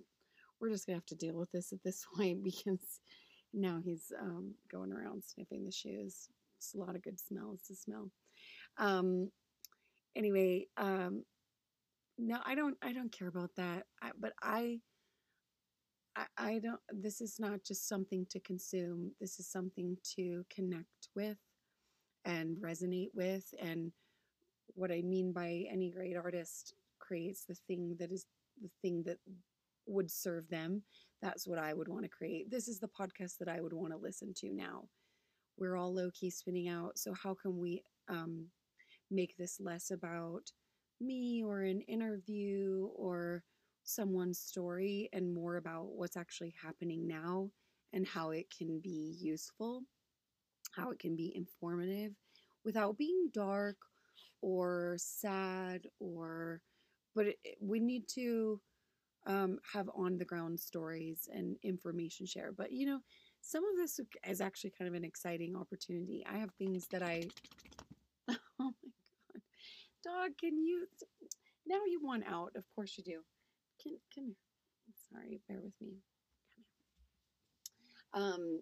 we're 0.61 0.69
just 0.69 0.87
going 0.87 0.95
to 0.95 1.01
have 1.01 1.05
to 1.07 1.15
deal 1.25 1.35
with 1.35 1.51
this 1.51 1.73
at 1.73 1.83
this 1.83 2.05
point 2.15 2.43
because 2.43 3.01
now 3.53 3.81
he's 3.83 4.13
um, 4.19 4.53
going 4.71 4.93
around 4.93 5.23
sniffing 5.23 5.65
the 5.65 5.71
shoes. 5.71 6.29
It's 6.57 6.73
a 6.73 6.77
lot 6.77 6.95
of 6.95 7.03
good 7.03 7.19
smells 7.19 7.61
to 7.67 7.75
smell. 7.75 8.09
Um, 8.77 9.29
anyway, 10.15 10.67
um, 10.77 11.23
no, 12.17 12.39
I 12.45 12.55
don't. 12.55 12.77
I 12.81 12.93
don't 12.93 13.11
care 13.11 13.27
about 13.27 13.51
that. 13.57 13.83
I, 14.01 14.11
but 14.19 14.33
I, 14.41 14.79
I, 16.15 16.25
I 16.37 16.59
don't. 16.59 16.79
This 16.91 17.21
is 17.21 17.39
not 17.39 17.63
just 17.63 17.87
something 17.87 18.25
to 18.29 18.39
consume. 18.39 19.11
This 19.19 19.39
is 19.39 19.47
something 19.47 19.97
to 20.15 20.45
connect 20.53 21.09
with, 21.15 21.37
and 22.25 22.57
resonate 22.57 23.09
with. 23.13 23.53
And 23.59 23.91
what 24.75 24.91
I 24.91 25.01
mean 25.01 25.33
by 25.33 25.65
any 25.71 25.91
great 25.91 26.15
artist 26.15 26.73
creates 26.99 27.45
the 27.45 27.55
thing 27.67 27.95
that 27.99 28.11
is 28.11 28.25
the 28.61 28.69
thing 28.81 29.03
that 29.05 29.17
would 29.87 30.09
serve 30.11 30.47
them. 30.49 30.83
That's 31.21 31.47
what 31.47 31.59
I 31.59 31.73
would 31.73 31.87
want 31.87 32.03
to 32.03 32.09
create. 32.09 32.51
This 32.51 32.67
is 32.67 32.79
the 32.79 32.89
podcast 32.89 33.37
that 33.39 33.49
I 33.49 33.61
would 33.61 33.73
want 33.73 33.91
to 33.91 33.97
listen 33.97 34.33
to 34.37 34.53
now. 34.53 34.83
We're 35.57 35.77
all 35.77 35.93
low 35.93 36.09
key 36.13 36.29
spinning 36.29 36.69
out. 36.69 36.97
So 36.97 37.13
how 37.13 37.35
can 37.35 37.59
we 37.59 37.83
um, 38.09 38.47
make 39.11 39.35
this 39.37 39.59
less 39.59 39.91
about 39.91 40.51
me 40.99 41.43
or 41.43 41.61
an 41.61 41.81
interview 41.81 42.87
or 42.95 43.43
someone's 43.83 44.39
story 44.39 45.09
and 45.13 45.33
more 45.33 45.57
about 45.57 45.87
what's 45.89 46.17
actually 46.17 46.53
happening 46.61 47.07
now 47.07 47.49
and 47.91 48.07
how 48.07 48.31
it 48.31 48.45
can 48.55 48.79
be 48.79 49.15
useful, 49.19 49.83
how 50.71 50.89
it 50.89 50.99
can 50.99 51.15
be 51.15 51.33
informative 51.35 52.13
without 52.63 52.97
being 52.97 53.29
dark 53.33 53.77
or 54.41 54.95
sad 54.97 55.81
or 55.99 56.61
but 57.15 57.27
it, 57.27 57.37
we 57.61 57.79
need 57.79 58.07
to 58.07 58.59
um, 59.27 59.59
have 59.71 59.89
on 59.95 60.17
the 60.17 60.25
ground 60.25 60.59
stories 60.59 61.29
and 61.31 61.55
information 61.63 62.25
share. 62.25 62.51
But 62.51 62.71
you 62.71 62.85
know 62.85 62.99
some 63.41 63.63
of 63.65 63.75
this 63.75 63.99
is 64.27 64.41
actually 64.41 64.73
kind 64.77 64.87
of 64.87 64.95
an 64.95 65.03
exciting 65.03 65.55
opportunity. 65.55 66.25
I 66.31 66.37
have 66.37 66.51
things 66.53 66.87
that 66.91 67.03
i 67.03 67.25
dog 70.03 70.31
can 70.39 70.57
you 70.57 70.87
now 71.65 71.79
you 71.87 71.99
want 72.03 72.23
out 72.27 72.51
of 72.55 72.63
course 72.75 72.95
you 72.97 73.03
do 73.03 73.21
can 73.81 73.97
come 74.13 74.25
here 74.25 74.35
sorry 75.11 75.41
bear 75.47 75.59
with 75.61 75.73
me 75.81 75.97
um 78.13 78.61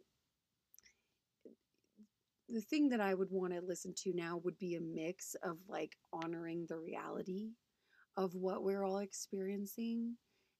the 2.51 2.61
thing 2.61 2.89
that 2.89 2.99
I 2.99 3.13
would 3.13 3.31
want 3.31 3.53
to 3.53 3.61
listen 3.61 3.93
to 4.03 4.13
now 4.13 4.41
would 4.43 4.57
be 4.57 4.75
a 4.75 4.81
mix 4.81 5.35
of 5.43 5.57
like 5.69 5.95
honoring 6.11 6.65
the 6.67 6.77
reality 6.77 7.51
of 8.17 8.35
what 8.35 8.63
we're 8.63 8.83
all 8.83 8.97
experiencing 8.97 10.17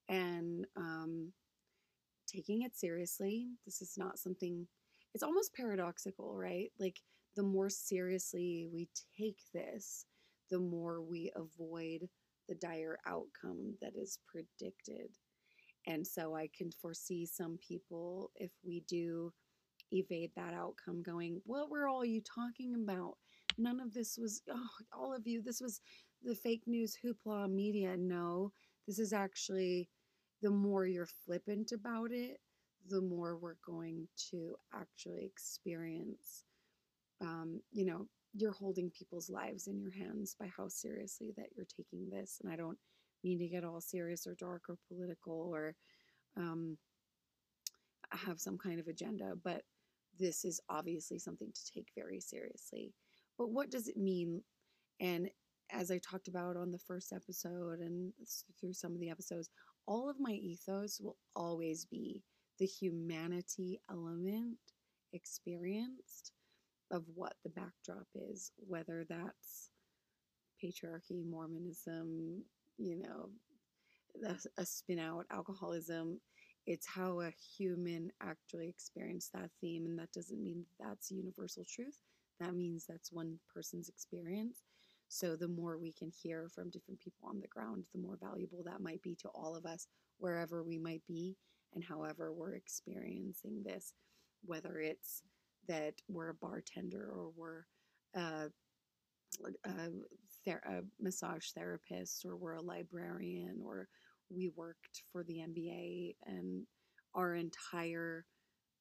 and 0.08 0.66
um, 0.78 1.32
taking 2.28 2.62
it 2.62 2.78
seriously. 2.78 3.48
This 3.66 3.82
is 3.82 3.96
not 3.98 4.20
something, 4.20 4.68
it's 5.14 5.24
almost 5.24 5.54
paradoxical, 5.54 6.36
right? 6.36 6.72
Like 6.80 6.98
the 7.36 7.44
more 7.44 7.70
seriously 7.70 8.70
we 8.74 8.88
take 9.18 9.40
this, 9.54 10.06
the 10.52 10.60
more 10.60 11.02
we 11.02 11.32
avoid 11.36 12.08
the 12.48 12.56
dire 12.56 13.00
outcome 13.08 13.74
that 13.82 13.94
is 13.96 14.20
predicted. 14.28 15.10
And 15.88 16.06
so 16.06 16.36
I 16.36 16.50
can 16.56 16.70
foresee 16.72 17.26
some 17.26 17.58
people, 17.66 18.32
if 18.36 18.52
we 18.64 18.84
do 18.88 19.34
evade 19.92 20.32
that 20.36 20.54
outcome, 20.54 21.02
going, 21.02 21.42
What 21.46 21.72
were 21.72 21.88
all 21.88 22.06
you 22.06 22.22
talking 22.22 22.76
about? 22.76 23.16
None 23.58 23.80
of 23.80 23.94
this 23.94 24.18
was, 24.18 24.42
oh, 24.50 24.70
all 24.94 25.14
of 25.14 25.26
you, 25.26 25.42
this 25.42 25.62
was 25.62 25.82
the 26.24 26.36
fake 26.36 26.64
news 26.68 26.98
hoopla 27.04 27.50
media. 27.50 27.98
No, 27.98 28.52
this 28.88 29.00
is 29.00 29.14
actually 29.14 29.90
the 30.42 30.52
more 30.52 30.86
you're 30.86 31.08
flippant 31.26 31.72
about 31.72 32.12
it, 32.12 32.40
the 32.90 33.02
more 33.02 33.38
we're 33.38 33.56
going 33.66 34.08
to 34.32 34.56
actually 34.74 35.24
experience, 35.26 36.46
um, 37.22 37.62
you 37.72 37.86
know, 37.86 38.08
you're 38.34 38.52
holding 38.52 38.90
people's 38.90 39.30
lives 39.30 39.68
in 39.68 39.80
your 39.80 39.92
hands 39.92 40.36
by 40.40 40.50
how 40.56 40.68
seriously 40.68 41.32
that 41.38 41.48
you're 41.56 41.66
taking 41.66 42.10
this. 42.10 42.40
And 42.44 42.52
I 42.52 42.56
don't 42.56 42.78
mean 43.24 43.40
to 43.40 43.48
get 43.48 43.64
all 43.64 43.82
serious 43.82 44.26
or 44.26 44.36
dark 44.36 44.64
or 44.70 44.78
political 44.88 45.52
or 45.54 45.76
um, 46.38 46.78
have 48.12 48.40
some 48.40 48.58
kind 48.58 48.80
of 48.80 48.88
agenda, 48.88 49.34
but 49.44 49.64
this 50.20 50.46
is 50.46 50.62
obviously 50.70 51.20
something 51.20 51.52
to 51.54 51.74
take 51.74 51.88
very 51.96 52.20
seriously. 52.20 52.94
But 53.38 53.50
what 53.50 53.70
does 53.70 53.88
it 53.88 53.98
mean? 53.98 54.42
And 55.00 55.30
as 55.72 55.90
I 55.92 56.00
talked 56.00 56.28
about 56.28 56.58
on 56.58 56.72
the 56.72 56.80
first 56.80 57.14
episode 57.14 57.80
and 57.80 58.12
through 58.60 58.74
some 58.74 58.94
of 58.94 59.00
the 59.00 59.10
episodes, 59.10 59.50
all 59.88 60.10
of 60.10 60.20
my 60.20 60.32
ethos 60.32 61.00
will 61.02 61.18
always 61.36 61.86
be 61.86 62.24
the 62.60 62.66
humanity 62.66 63.80
element 63.90 64.58
experienced 65.14 66.34
of 66.92 67.04
what 67.16 67.34
the 67.44 67.50
backdrop 67.50 68.08
is, 68.16 68.52
whether 68.58 69.06
that's 69.10 69.70
patriarchy, 70.64 71.26
Mormonism, 71.26 72.44
you 72.78 72.98
know, 72.98 73.30
a, 74.28 74.62
a 74.62 74.66
spin 74.66 75.00
out, 75.00 75.26
alcoholism. 75.32 76.20
It's 76.68 76.86
how 76.86 77.22
a 77.22 77.32
human 77.58 78.12
actually 78.22 78.70
experienced 78.70 79.34
that 79.34 79.50
theme, 79.62 79.86
and 79.86 79.98
that 80.00 80.12
doesn't 80.12 80.44
mean 80.44 80.66
that's 80.80 81.12
universal 81.12 81.66
truth. 81.66 81.98
That 82.40 82.56
means 82.56 82.86
that's 82.88 83.12
one 83.12 83.40
person's 83.54 83.90
experience. 83.90 84.64
So 85.08 85.36
the 85.36 85.48
more 85.48 85.78
we 85.78 85.92
can 85.92 86.10
hear 86.12 86.50
from 86.54 86.70
different 86.70 87.00
people 87.00 87.28
on 87.28 87.42
the 87.42 87.48
ground, 87.48 87.86
the 87.94 88.02
more 88.02 88.18
valuable 88.22 88.64
that 88.66 88.82
might 88.82 89.02
be 89.02 89.16
to 89.22 89.30
all 89.30 89.56
of 89.56 89.66
us, 89.66 89.88
wherever 90.20 90.64
we 90.64 90.78
might 90.78 91.02
be 91.08 91.36
and 91.74 91.84
however 91.84 92.32
we're 92.32 92.56
experiencing 92.56 93.64
this, 93.64 93.94
whether 94.46 94.80
it's 94.80 95.24
that 95.68 95.94
we're 96.08 96.30
a 96.30 96.34
bartender 96.34 97.10
or 97.14 97.32
we're 97.36 97.64
a, 98.16 98.50
a, 99.66 100.52
a 100.52 100.82
massage 101.00 101.50
therapist 101.52 102.26
or 102.26 102.36
we're 102.36 102.54
a 102.54 102.62
librarian 102.62 103.62
or 103.66 103.88
we 104.30 104.50
worked 104.56 105.04
for 105.12 105.24
the 105.24 105.40
NBA 105.40 106.16
and 106.26 106.64
our 107.16 107.36
entire 107.36 108.26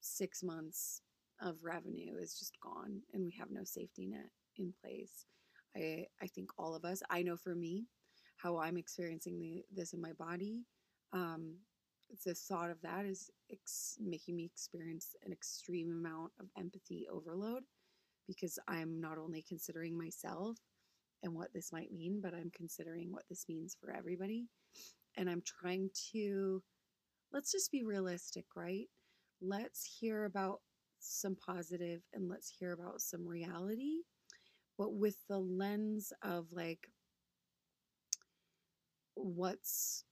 six 0.01 0.43
months 0.43 1.03
of 1.43 1.57
revenue 1.63 2.17
is 2.21 2.39
just 2.39 2.59
gone 2.61 3.01
and 3.13 3.25
we 3.25 3.35
have 3.39 3.51
no 3.51 3.65
safety 3.65 4.07
net 4.07 4.31
in 4.57 4.73
place 4.83 5.27
I, 5.77 6.07
I 6.23 6.27
think 6.27 6.51
all 6.59 6.75
of 6.75 6.85
us, 6.85 7.03
I 7.11 7.23
know 7.23 7.37
for 7.37 7.55
me, 7.55 7.87
how 8.37 8.59
I'm 8.59 8.77
experiencing 8.77 9.39
the, 9.39 9.65
this 9.75 9.93
in 9.93 10.01
my 10.01 10.13
body. 10.13 10.65
Um, 11.13 11.57
the 12.25 12.35
thought 12.35 12.71
of 12.71 12.81
that 12.83 13.07
is 13.07 13.31
ex- 13.51 13.99
making 14.01 14.37
me 14.37 14.45
experience 14.45 15.15
an 15.25 15.33
extreme 15.33 15.91
amount 15.91 16.33
of 16.41 16.47
empathy 16.59 17.07
overload 17.13 17.63
because 18.27 18.59
I'm 18.69 19.01
not 19.01 19.19
only 19.19 19.45
considering 19.47 19.97
myself 19.97 20.57
and 21.23 21.35
what 21.35 21.53
this 21.53 21.73
might 21.73 21.93
mean, 21.93 22.21
but 22.23 22.35
I'm 22.35 22.51
considering 22.55 23.13
what 23.13 23.25
this 23.29 23.47
means 23.49 23.77
for 23.81 23.91
everybody. 23.91 24.47
And 25.17 25.29
I'm 25.29 25.43
trying 25.45 25.91
to, 26.13 26.63
let's 27.33 27.53
just 27.53 27.73
be 27.73 27.85
realistic, 27.85 28.47
right? 28.57 28.87
Let's 29.41 29.99
hear 30.01 30.25
about 30.25 30.61
some 31.01 31.37
positive 31.37 32.03
and 32.15 32.29
let's 32.29 32.49
hear 32.49 32.73
about 32.73 33.01
some 33.01 33.27
reality 33.27 34.01
but 34.81 34.95
with 34.95 35.17
the 35.29 35.39
lens 35.39 36.11
of 36.23 36.47
like 36.53 36.89
what's 39.15 40.05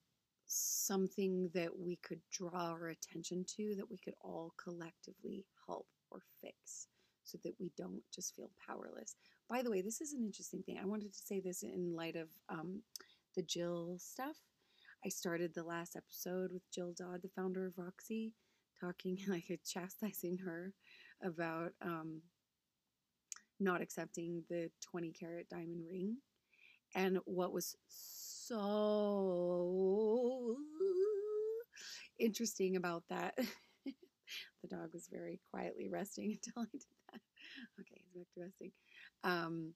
something 0.49 1.51
that 1.55 1.71
we 1.79 1.97
could 1.97 2.21
draw 2.33 2.73
our 2.73 2.89
attention 2.89 3.45
to 3.57 3.75
that 3.77 3.91
we 3.91 3.99
could 3.99 4.15
all 4.21 4.53
collectively 4.63 5.45
help 5.67 5.87
or 6.11 6.23
fix 6.43 6.89
so 7.25 7.39
that 7.45 7.55
we 7.61 7.71
don't 7.77 8.03
just 8.13 8.35
feel 8.35 8.51
powerless. 8.67 9.15
By 9.49 9.63
the 9.63 9.71
way, 9.71 9.83
this 9.83 10.01
is 10.01 10.15
an 10.15 10.25
interesting 10.25 10.63
thing. 10.63 10.79
I 10.83 10.87
wanted 10.87 11.13
to 11.13 11.19
say 11.19 11.41
this 11.41 11.63
in 11.63 11.95
light 11.95 12.17
of 12.17 12.29
um, 12.49 12.83
the 13.37 13.43
Jill 13.43 13.97
stuff. 13.99 14.37
I 15.05 15.11
started 15.11 15.55
the 15.55 15.63
last 15.63 15.95
episode 15.95 16.53
with 16.53 16.71
Jill 16.73 16.95
Dodd, 16.97 17.23
the 17.23 17.31
founder 17.37 17.67
of 17.67 17.75
Roxy, 17.77 18.33
talking 18.81 19.19
like 19.29 19.61
chastising 19.67 20.39
her 20.39 20.73
about 21.23 21.73
um, 21.83 22.23
not 23.61 23.83
accepting 23.83 24.45
the 24.49 24.71
20 24.91 25.13
carat 25.13 25.49
diamond 25.51 25.85
ring. 25.91 26.17
And 26.95 27.19
what 27.27 27.53
was 27.53 27.77
so 27.89 28.28
interesting 32.19 32.77
about 32.77 33.05
that, 33.11 33.35
the 33.87 34.69
dog 34.69 34.91
was 34.93 35.09
very 35.11 35.41
quietly 35.51 35.89
resting 35.89 36.39
until 36.57 36.63
I 36.63 36.67
did 36.73 36.83
that. 37.13 37.21
Okay, 37.81 38.01
he's 38.03 38.13
back 38.15 38.27
to 38.35 38.41
resting. 38.41 38.73
Um, 39.25 39.75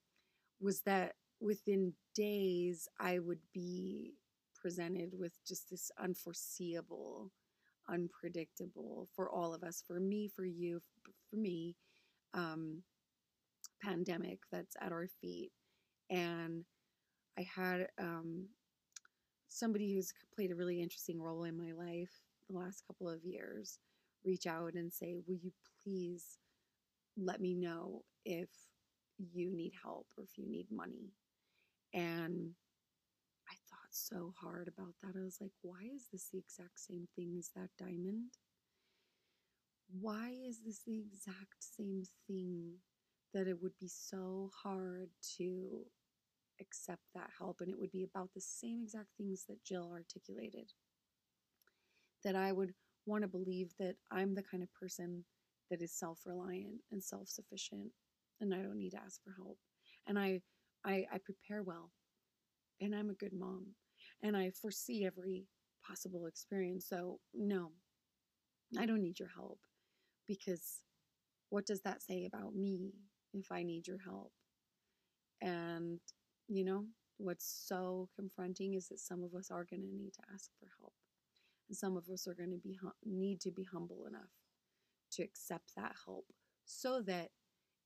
was 0.61 0.83
that 0.83 1.15
within 1.41 1.93
days 2.15 2.89
I 3.01 3.19
would 3.19 3.41
be 3.53 4.15
presented 4.55 5.11
with 5.19 5.33
just 5.47 5.71
this 5.71 5.91
unforeseeable 6.01 7.33
unpredictable 7.89 9.09
for 9.15 9.31
all 9.31 9.55
of 9.55 9.63
us, 9.63 9.83
for 9.87 10.01
me, 10.01 10.29
for 10.35 10.45
you, 10.45 10.81
for 11.31 11.37
me, 11.37 11.77
um, 12.35 12.83
pandemic 13.83 14.39
that's 14.51 14.77
at 14.81 14.93
our 14.93 15.09
feet. 15.21 15.51
And 16.11 16.65
I 17.39 17.47
had 17.55 17.89
um, 17.99 18.47
somebody 19.53 19.95
who's 19.95 20.13
played 20.35 20.51
a 20.51 20.55
really 20.55 20.81
interesting 20.81 21.21
role 21.21 21.45
in 21.45 21.57
my 21.57 21.73
life 21.73 22.11
the 22.49 22.57
last 22.57 22.87
couple 22.87 23.09
of 23.09 23.25
years 23.25 23.79
reach 24.25 24.47
out 24.47 24.75
and 24.75 24.93
say, 24.93 25.17
Will 25.27 25.37
you 25.37 25.53
please 25.83 26.39
let 27.17 27.41
me 27.41 27.55
know 27.55 28.03
if 28.25 28.49
you 29.19 29.51
need 29.55 29.73
help 29.83 30.07
or 30.17 30.25
if 30.25 30.39
you 30.39 30.47
need 30.49 30.67
money? 30.71 31.13
And 31.95 32.51
I 33.49 33.55
thought 33.69 33.91
so 33.91 34.35
hard 34.41 34.69
about 34.69 34.95
that. 35.03 35.19
I 35.19 35.25
was 35.25 35.39
like, 35.41 35.53
Why 35.63 35.89
is 35.95 36.07
this 36.13 36.29
the 36.33 36.39
exact 36.39 36.81
same 36.81 37.09
thing 37.17 37.37
as 37.39 37.51
that 37.57 37.71
diamond? 37.79 38.31
Why 40.01 40.35
is 40.49 40.61
this 40.65 40.81
the 40.87 40.99
exact 40.99 41.63
same 41.77 42.05
thing 42.27 42.73
that 43.35 43.47
it 43.47 43.63
would 43.63 43.77
be 43.79 43.89
so 43.89 44.51
hard 44.63 45.11
to 45.37 45.85
accept 46.63 47.03
that 47.15 47.31
help? 47.39 47.61
And 47.61 47.71
it 47.71 47.79
would 47.79 47.93
be 47.93 48.05
about 48.05 48.31
the 48.35 48.41
same 48.41 48.81
exact 48.83 49.09
things 49.19 49.45
that 49.49 49.65
Jill 49.65 49.91
articulated. 49.93 50.73
That 52.25 52.37
I 52.37 52.53
would 52.53 52.73
want 53.07 53.23
to 53.23 53.29
believe 53.29 53.73
that 53.79 53.97
I'm 54.11 54.35
the 54.35 54.43
kind 54.43 54.63
of 54.63 54.73
person 54.73 55.25
that 55.71 55.83
is 55.83 55.93
self-reliant 55.93 56.81
and 56.91 57.03
self-sufficient 57.03 57.91
and 58.41 58.55
I 58.55 58.59
don't 58.59 58.79
need 58.79 58.91
to 58.91 59.03
ask 59.03 59.23
for 59.23 59.33
help. 59.37 59.59
And 60.07 60.19
I 60.19 60.41
I, 60.85 61.07
I 61.13 61.19
prepare 61.25 61.63
well 61.63 61.91
and 62.81 62.95
I'm 62.95 63.11
a 63.11 63.15
good 63.15 63.33
mom 63.33 63.67
and 64.23 64.37
I 64.37 64.51
foresee 64.51 65.05
every 65.07 65.47
possible 65.87 66.27
experience. 66.27 66.87
So 66.89 67.21
no, 67.35 67.73
I 68.79 68.87
don't 68.87 69.03
need 69.03 69.19
your 69.19 69.31
help 69.35 69.61
because 70.27 70.83
what 71.51 71.67
does 71.67 71.83
that 71.83 72.03
say 72.03 72.27
about 72.27 72.55
me 72.55 72.93
if 73.35 73.53
I 73.53 73.63
need 73.63 73.87
your 73.87 73.99
help? 73.99 74.33
And 75.41 76.01
you 76.49 76.65
know, 76.65 76.87
what's 77.19 77.65
so 77.67 78.09
confronting 78.17 78.75
is 78.75 78.89
that 78.89 79.01
some 79.01 79.23
of 79.23 79.35
us 79.35 79.51
are 79.51 79.65
going 79.65 79.83
to 79.83 79.97
need 79.97 80.13
to 80.15 80.23
ask 80.35 80.51
for 80.59 80.69
help. 80.81 80.95
And 81.69 81.77
some 81.77 81.97
of 81.97 82.09
us 82.09 82.27
are 82.27 82.35
going 82.35 82.51
to 82.51 82.59
be 82.59 82.79
need 83.05 83.41
to 83.43 83.51
be 83.51 83.65
humble 83.65 84.07
enough 84.07 84.31
to 85.13 85.23
accept 85.23 85.75
that 85.77 85.95
help 86.05 86.27
so 86.65 87.03
that 87.03 87.31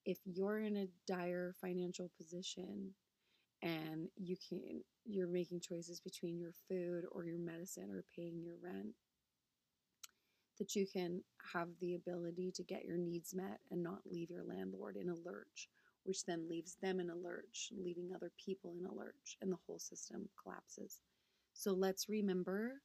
if 0.05 0.19
you're 0.25 0.61
in 0.61 0.77
a 0.77 0.89
dire 1.07 1.55
financial 1.61 2.11
position 2.17 2.93
and 3.63 4.09
you 4.17 4.37
can 4.49 4.83
you're 5.05 5.29
making 5.29 5.61
choices 5.61 6.01
between 6.01 6.39
your 6.39 6.53
food 6.69 7.05
or 7.13 7.25
your 7.25 7.39
medicine 7.39 7.91
or 7.91 8.05
paying 8.17 8.43
your 8.43 8.57
rent 8.63 8.95
that 10.59 10.75
you 10.75 10.87
can 10.87 11.23
have 11.53 11.69
the 11.81 11.95
ability 11.95 12.51
to 12.55 12.63
get 12.63 12.85
your 12.85 12.97
needs 12.97 13.35
met 13.35 13.61
and 13.71 13.83
not 13.83 14.00
leave 14.07 14.30
your 14.30 14.45
landlord 14.45 14.97
in 14.97 15.09
a 15.09 15.15
lurch 15.15 15.69
which 16.06 16.25
then 16.25 16.49
leaves 16.49 16.76
them 16.80 17.00
in 17.00 17.10
a 17.10 17.14
lurch 17.14 17.71
leaving 17.76 18.10
other 18.14 18.32
people 18.42 18.75
in 18.78 18.86
a 18.86 18.95
lurch 18.95 19.36
and 19.42 19.52
the 19.52 19.58
whole 19.66 19.78
system 19.78 20.28
collapses. 20.42 21.00
So 21.52 21.73
let's 21.73 22.08
remember 22.08 22.80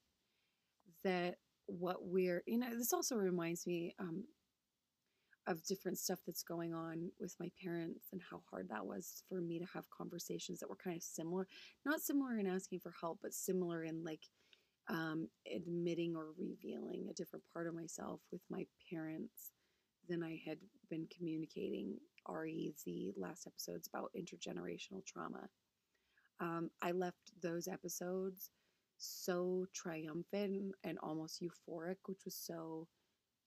that 1.03 1.35
what 1.67 1.97
we're 2.01 2.43
you 2.45 2.57
know 2.57 2.75
this 2.77 2.93
also 2.93 3.15
reminds 3.15 3.65
me 3.65 3.95
um, 3.99 4.23
of 5.47 5.63
different 5.63 5.97
stuff 5.97 6.19
that's 6.25 6.43
going 6.43 6.73
on 6.73 7.09
with 7.19 7.35
my 7.39 7.49
parents 7.63 8.07
and 8.11 8.21
how 8.29 8.41
hard 8.49 8.67
that 8.69 8.85
was 8.85 9.23
for 9.27 9.41
me 9.41 9.57
to 9.57 9.65
have 9.73 9.89
conversations 9.89 10.59
that 10.59 10.69
were 10.69 10.75
kind 10.75 10.95
of 10.95 11.03
similar 11.03 11.47
not 11.85 12.01
similar 12.01 12.37
in 12.37 12.47
asking 12.47 12.79
for 12.79 12.93
help 12.99 13.19
but 13.21 13.33
similar 13.33 13.83
in 13.83 14.03
like 14.03 14.21
um, 14.89 15.27
admitting 15.55 16.15
or 16.15 16.33
revealing 16.37 17.07
a 17.09 17.13
different 17.13 17.45
part 17.53 17.67
of 17.67 17.75
myself 17.75 18.19
with 18.31 18.41
my 18.49 18.65
parents 18.91 19.51
than 20.11 20.23
i 20.23 20.39
had 20.45 20.57
been 20.89 21.07
communicating 21.15 21.95
re 22.29 22.73
the 22.85 23.11
last 23.17 23.47
episodes 23.47 23.89
about 23.93 24.11
intergenerational 24.17 25.05
trauma 25.05 25.49
um, 26.39 26.69
i 26.81 26.91
left 26.91 27.31
those 27.41 27.67
episodes 27.67 28.51
so 29.01 29.65
triumphant 29.73 30.75
and 30.83 30.97
almost 31.01 31.41
euphoric, 31.41 31.97
which 32.05 32.23
was 32.25 32.35
so 32.35 32.87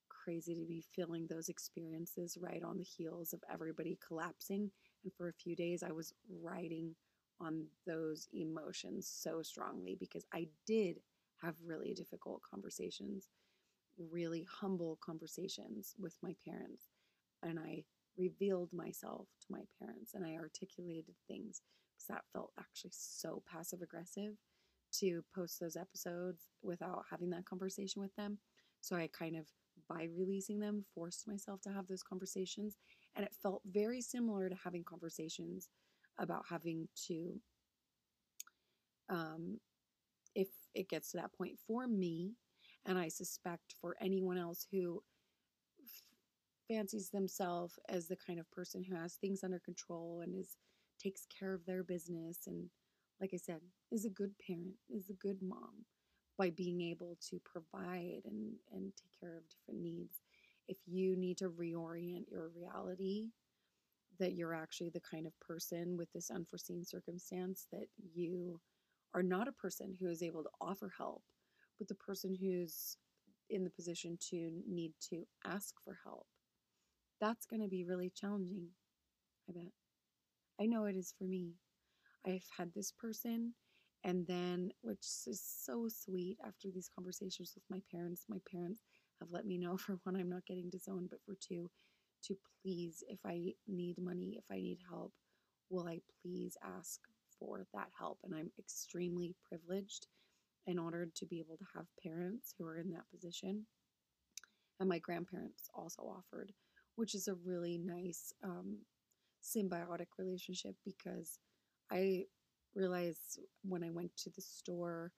crazy 0.09 0.55
to 0.55 0.65
be 0.65 0.83
feeling 0.95 1.27
those 1.27 1.49
experiences 1.49 2.37
right 2.41 2.61
on 2.63 2.77
the 2.77 2.83
heels 2.83 3.33
of 3.33 3.41
everybody 3.51 3.97
collapsing. 4.05 4.69
And 5.03 5.13
for 5.13 5.29
a 5.29 5.33
few 5.33 5.55
days, 5.55 5.83
I 5.83 5.91
was 5.91 6.13
riding 6.43 6.95
on 7.39 7.65
those 7.85 8.27
emotions 8.33 9.07
so 9.07 9.41
strongly 9.41 9.95
because 9.99 10.25
I 10.33 10.47
did 10.65 10.97
have 11.41 11.55
really 11.65 11.93
difficult 11.93 12.41
conversations, 12.49 13.29
really 14.11 14.45
humble 14.49 14.97
conversations 15.03 15.93
with 15.99 16.15
my 16.21 16.33
parents. 16.45 16.89
And 17.43 17.59
I 17.59 17.83
revealed 18.17 18.69
myself 18.73 19.27
to 19.41 19.47
my 19.49 19.61
parents 19.79 20.13
and 20.13 20.25
I 20.25 20.35
articulated 20.35 21.15
things 21.27 21.61
because 21.93 22.07
that 22.07 22.23
felt 22.33 22.51
actually 22.59 22.91
so 22.93 23.43
passive 23.51 23.81
aggressive 23.81 24.33
to 24.99 25.23
post 25.33 25.59
those 25.59 25.75
episodes 25.75 26.47
without 26.61 27.03
having 27.09 27.29
that 27.31 27.45
conversation 27.45 28.01
with 28.01 28.15
them. 28.15 28.37
So 28.81 28.95
I 28.95 29.09
kind 29.17 29.35
of, 29.35 29.47
by 29.89 30.07
releasing 30.15 30.59
them, 30.59 30.85
forced 30.93 31.27
myself 31.27 31.61
to 31.61 31.71
have 31.71 31.87
those 31.87 32.03
conversations. 32.03 32.75
And 33.15 33.25
it 33.25 33.35
felt 33.41 33.61
very 33.69 34.01
similar 34.01 34.49
to 34.49 34.55
having 34.63 34.83
conversations 34.83 35.69
about 36.19 36.45
having 36.49 36.87
to, 37.07 37.33
um, 39.09 39.59
if 40.33 40.47
it 40.73 40.89
gets 40.89 41.11
to 41.11 41.17
that 41.17 41.33
point 41.33 41.57
for 41.67 41.87
me, 41.87 42.33
and 42.85 42.97
I 42.97 43.07
suspect 43.07 43.73
for 43.79 43.95
anyone 44.01 44.37
else 44.37 44.65
who 44.71 45.01
f- 45.83 46.07
fancies 46.67 47.09
themselves 47.09 47.79
as 47.89 48.07
the 48.07 48.17
kind 48.17 48.39
of 48.39 48.49
person 48.51 48.83
who 48.83 48.95
has 48.95 49.15
things 49.15 49.43
under 49.43 49.59
control 49.59 50.21
and 50.23 50.35
is 50.35 50.57
takes 51.01 51.25
care 51.37 51.53
of 51.53 51.65
their 51.65 51.83
business 51.83 52.47
and 52.47 52.69
like 53.21 53.31
I 53.33 53.37
said, 53.37 53.61
is 53.91 54.05
a 54.05 54.09
good 54.09 54.31
parent, 54.45 54.75
is 54.89 55.09
a 55.09 55.13
good 55.13 55.37
mom 55.41 55.85
by 56.37 56.49
being 56.49 56.81
able 56.81 57.17
to 57.29 57.39
provide 57.45 58.21
and, 58.25 58.53
and 58.73 58.91
take 58.95 59.19
care 59.19 59.37
of 59.37 59.43
different 59.49 59.81
needs. 59.81 60.19
If 60.67 60.77
you 60.85 61.15
need 61.15 61.37
to 61.37 61.49
reorient 61.49 62.29
your 62.29 62.49
reality, 62.49 63.29
that 64.19 64.33
you're 64.33 64.53
actually 64.53 64.89
the 64.89 65.01
kind 65.01 65.25
of 65.25 65.39
person 65.39 65.97
with 65.97 66.11
this 66.13 66.31
unforeseen 66.31 66.83
circumstance 66.83 67.67
that 67.71 67.87
you 68.13 68.59
are 69.13 69.23
not 69.23 69.47
a 69.47 69.53
person 69.53 69.95
who 69.99 70.09
is 70.09 70.23
able 70.23 70.43
to 70.43 70.49
offer 70.59 70.91
help, 70.97 71.23
but 71.77 71.87
the 71.87 71.95
person 71.95 72.35
who's 72.39 72.97
in 73.49 73.63
the 73.63 73.69
position 73.69 74.17
to 74.29 74.51
need 74.67 74.93
to 75.09 75.23
ask 75.45 75.75
for 75.83 75.97
help. 76.03 76.25
That's 77.21 77.45
going 77.45 77.61
to 77.61 77.67
be 77.67 77.83
really 77.83 78.11
challenging, 78.15 78.67
I 79.49 79.53
bet. 79.53 79.71
I 80.59 80.65
know 80.65 80.85
it 80.85 80.95
is 80.95 81.13
for 81.17 81.25
me. 81.25 81.53
I've 82.25 82.45
had 82.57 82.73
this 82.73 82.91
person. 82.91 83.53
And 84.03 84.27
then, 84.27 84.71
which 84.81 85.05
is 85.25 85.41
so 85.43 85.87
sweet 85.89 86.37
after 86.45 86.67
these 86.73 86.89
conversations 86.93 87.53
with 87.55 87.63
my 87.69 87.81
parents, 87.91 88.25
my 88.29 88.37
parents 88.51 88.81
have 89.19 89.29
let 89.31 89.45
me 89.45 89.57
know 89.57 89.77
for 89.77 89.97
one, 90.03 90.15
I'm 90.15 90.29
not 90.29 90.45
getting 90.45 90.69
disowned, 90.69 91.09
but 91.09 91.19
for 91.25 91.35
two, 91.41 91.69
to 92.25 92.35
please, 92.61 93.03
if 93.07 93.19
I 93.25 93.53
need 93.67 93.97
money, 93.99 94.35
if 94.37 94.45
I 94.51 94.55
need 94.55 94.79
help, 94.87 95.13
will 95.69 95.87
I 95.87 96.01
please 96.21 96.57
ask 96.77 96.99
for 97.39 97.65
that 97.73 97.89
help? 97.97 98.19
And 98.23 98.33
I'm 98.33 98.51
extremely 98.59 99.35
privileged 99.47 100.07
and 100.67 100.79
honored 100.79 101.13
to 101.15 101.25
be 101.25 101.39
able 101.39 101.57
to 101.57 101.65
have 101.75 101.85
parents 102.01 102.53
who 102.57 102.65
are 102.65 102.77
in 102.77 102.91
that 102.91 103.09
position. 103.11 103.65
And 104.79 104.89
my 104.89 104.99
grandparents 104.99 105.69
also 105.73 106.01
offered, 106.03 106.51
which 106.95 107.15
is 107.15 107.27
a 107.27 107.35
really 107.45 107.77
nice 107.77 108.33
um, 108.43 108.79
symbiotic 109.43 110.07
relationship 110.17 110.75
because 110.83 111.39
I 111.91 112.25
realized 112.73 113.39
when 113.63 113.83
I 113.83 113.89
went 113.91 114.11
to 114.17 114.29
the 114.31 114.41
store 114.41 115.11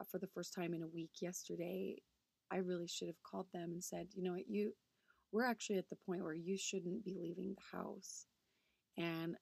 uh, 0.00 0.04
for 0.10 0.18
the 0.18 0.26
first 0.26 0.54
time 0.54 0.74
in 0.74 0.82
a 0.82 0.88
week 0.88 1.10
yesterday, 1.20 1.96
I 2.50 2.56
really 2.56 2.88
should 2.88 3.08
have 3.08 3.22
called 3.22 3.46
them 3.52 3.70
and 3.72 3.84
said, 3.84 4.08
you 4.14 4.22
know 4.22 4.32
what, 4.32 4.48
you, 4.48 4.72
we're 5.32 5.44
actually 5.44 5.78
at 5.78 5.88
the 5.90 5.98
point 6.06 6.22
where 6.22 6.34
you 6.34 6.56
shouldn't 6.56 7.04
be 7.04 7.16
leaving 7.20 7.54
the 7.54 7.76
house. 7.76 8.26
And 8.96 9.36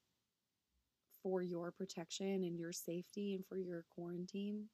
for 1.22 1.42
your 1.42 1.72
protection 1.72 2.26
and 2.26 2.58
your 2.58 2.72
safety 2.72 3.34
and 3.34 3.44
for 3.46 3.58
your 3.58 3.84
quarantine, 3.94 4.64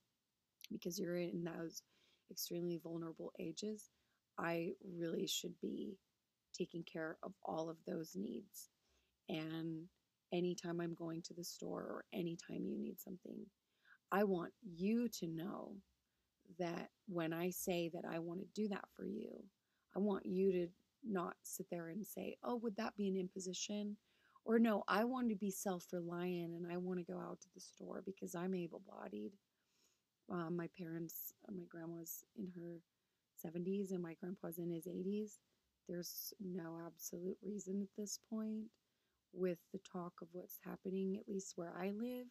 because 0.72 0.98
you're 0.98 1.18
in 1.18 1.44
those 1.44 1.82
extremely 2.30 2.80
vulnerable 2.82 3.32
ages, 3.38 3.90
I 4.38 4.72
really 4.98 5.26
should 5.26 5.54
be 5.61 5.98
taking 6.56 6.85
care 6.85 7.16
of 7.22 7.32
all 7.44 7.70
of 7.70 7.76
those 7.87 8.12
needs. 8.14 8.70
And 9.28 9.85
anytime 10.32 10.80
I'm 10.80 10.94
going 10.94 11.22
to 11.22 11.35
the 11.35 11.44
store 11.44 11.82
or 11.82 12.04
anytime 12.12 12.66
you 12.66 12.78
need 12.78 13.00
something. 13.00 13.46
I 14.11 14.24
want 14.24 14.52
you 14.62 15.08
to 15.20 15.26
know 15.26 15.74
that 16.58 16.90
when 17.08 17.32
I 17.32 17.50
say 17.50 17.90
that 17.94 18.04
I 18.11 18.18
want 18.18 18.40
to 18.40 18.46
do 18.54 18.68
that 18.68 18.85
for 18.94 19.06
you, 19.06 19.30
I 19.94 19.98
want 19.98 20.26
you 20.26 20.52
to 20.52 20.68
not 21.04 21.35
sit 21.42 21.66
there 21.70 21.88
and 21.88 22.06
say, 22.06 22.37
oh, 22.44 22.56
would 22.56 22.76
that 22.76 22.96
be 22.96 23.08
an 23.08 23.16
imposition? 23.16 23.96
Or 24.44 24.58
no, 24.58 24.82
I 24.88 25.04
want 25.04 25.28
to 25.30 25.37
be 25.37 25.50
self 25.50 25.87
reliant 25.92 26.52
and 26.54 26.70
I 26.70 26.76
want 26.76 26.98
to 26.98 27.12
go 27.12 27.18
out 27.18 27.40
to 27.42 27.48
the 27.54 27.61
store 27.61 28.02
because 28.04 28.35
I'm 28.35 28.54
able 28.54 28.82
bodied. 28.87 29.32
Um, 30.32 30.56
my 30.56 30.68
parents, 30.78 31.34
uh, 31.46 31.52
my 31.52 31.64
grandma's 31.68 32.24
in 32.38 32.48
her 32.56 32.80
70s 33.44 33.90
and 33.90 34.02
my 34.02 34.14
grandpa's 34.14 34.58
in 34.58 34.70
his 34.70 34.86
80s. 34.86 35.38
There's 35.88 36.32
no 36.40 36.78
absolute 36.86 37.36
reason 37.42 37.82
at 37.82 37.88
this 38.00 38.18
point, 38.30 38.64
with 39.34 39.58
the 39.72 39.80
talk 39.80 40.14
of 40.22 40.28
what's 40.32 40.58
happening, 40.64 41.16
at 41.18 41.28
least 41.28 41.52
where 41.56 41.72
I 41.78 41.90
live, 41.90 42.26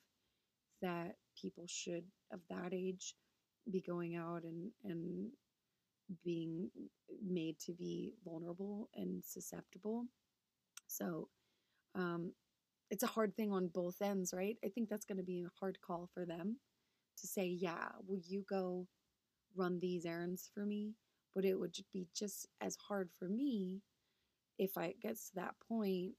that 0.81 1.15
people 1.39 1.65
should, 1.67 2.05
of 2.31 2.39
that 2.49 2.73
age, 2.73 3.13
be 3.71 3.81
going 3.81 4.15
out 4.15 4.43
and, 4.43 4.71
and 4.83 5.29
being 6.23 6.71
made 7.23 7.59
to 7.59 7.73
be 7.73 8.13
vulnerable 8.25 8.89
and 8.95 9.23
susceptible. 9.23 10.05
So, 10.87 11.27
um, 11.93 12.33
it's 12.89 13.03
a 13.03 13.07
hard 13.07 13.35
thing 13.35 13.51
on 13.51 13.67
both 13.67 14.01
ends, 14.01 14.33
right? 14.33 14.57
I 14.65 14.69
think 14.69 14.89
that's 14.89 15.05
going 15.05 15.17
to 15.17 15.23
be 15.23 15.41
a 15.41 15.59
hard 15.59 15.79
call 15.81 16.09
for 16.13 16.25
them 16.25 16.57
to 17.17 17.28
say, 17.28 17.45
yeah, 17.47 17.89
will 18.08 18.19
you 18.28 18.43
go 18.50 18.88
run 19.56 19.80
these 19.80 20.06
errands 20.06 20.50
for 20.54 20.65
me? 20.65 20.93
But 21.36 21.45
it 21.45 21.60
would 21.60 21.76
be 21.93 22.08
just 22.15 22.47
as 22.62 22.76
hard 22.78 23.10
for 23.17 23.30
me 23.30 23.82
if 24.60 24.78
I 24.78 24.95
gets 25.02 25.30
to 25.30 25.36
that 25.36 25.56
point 25.67 26.13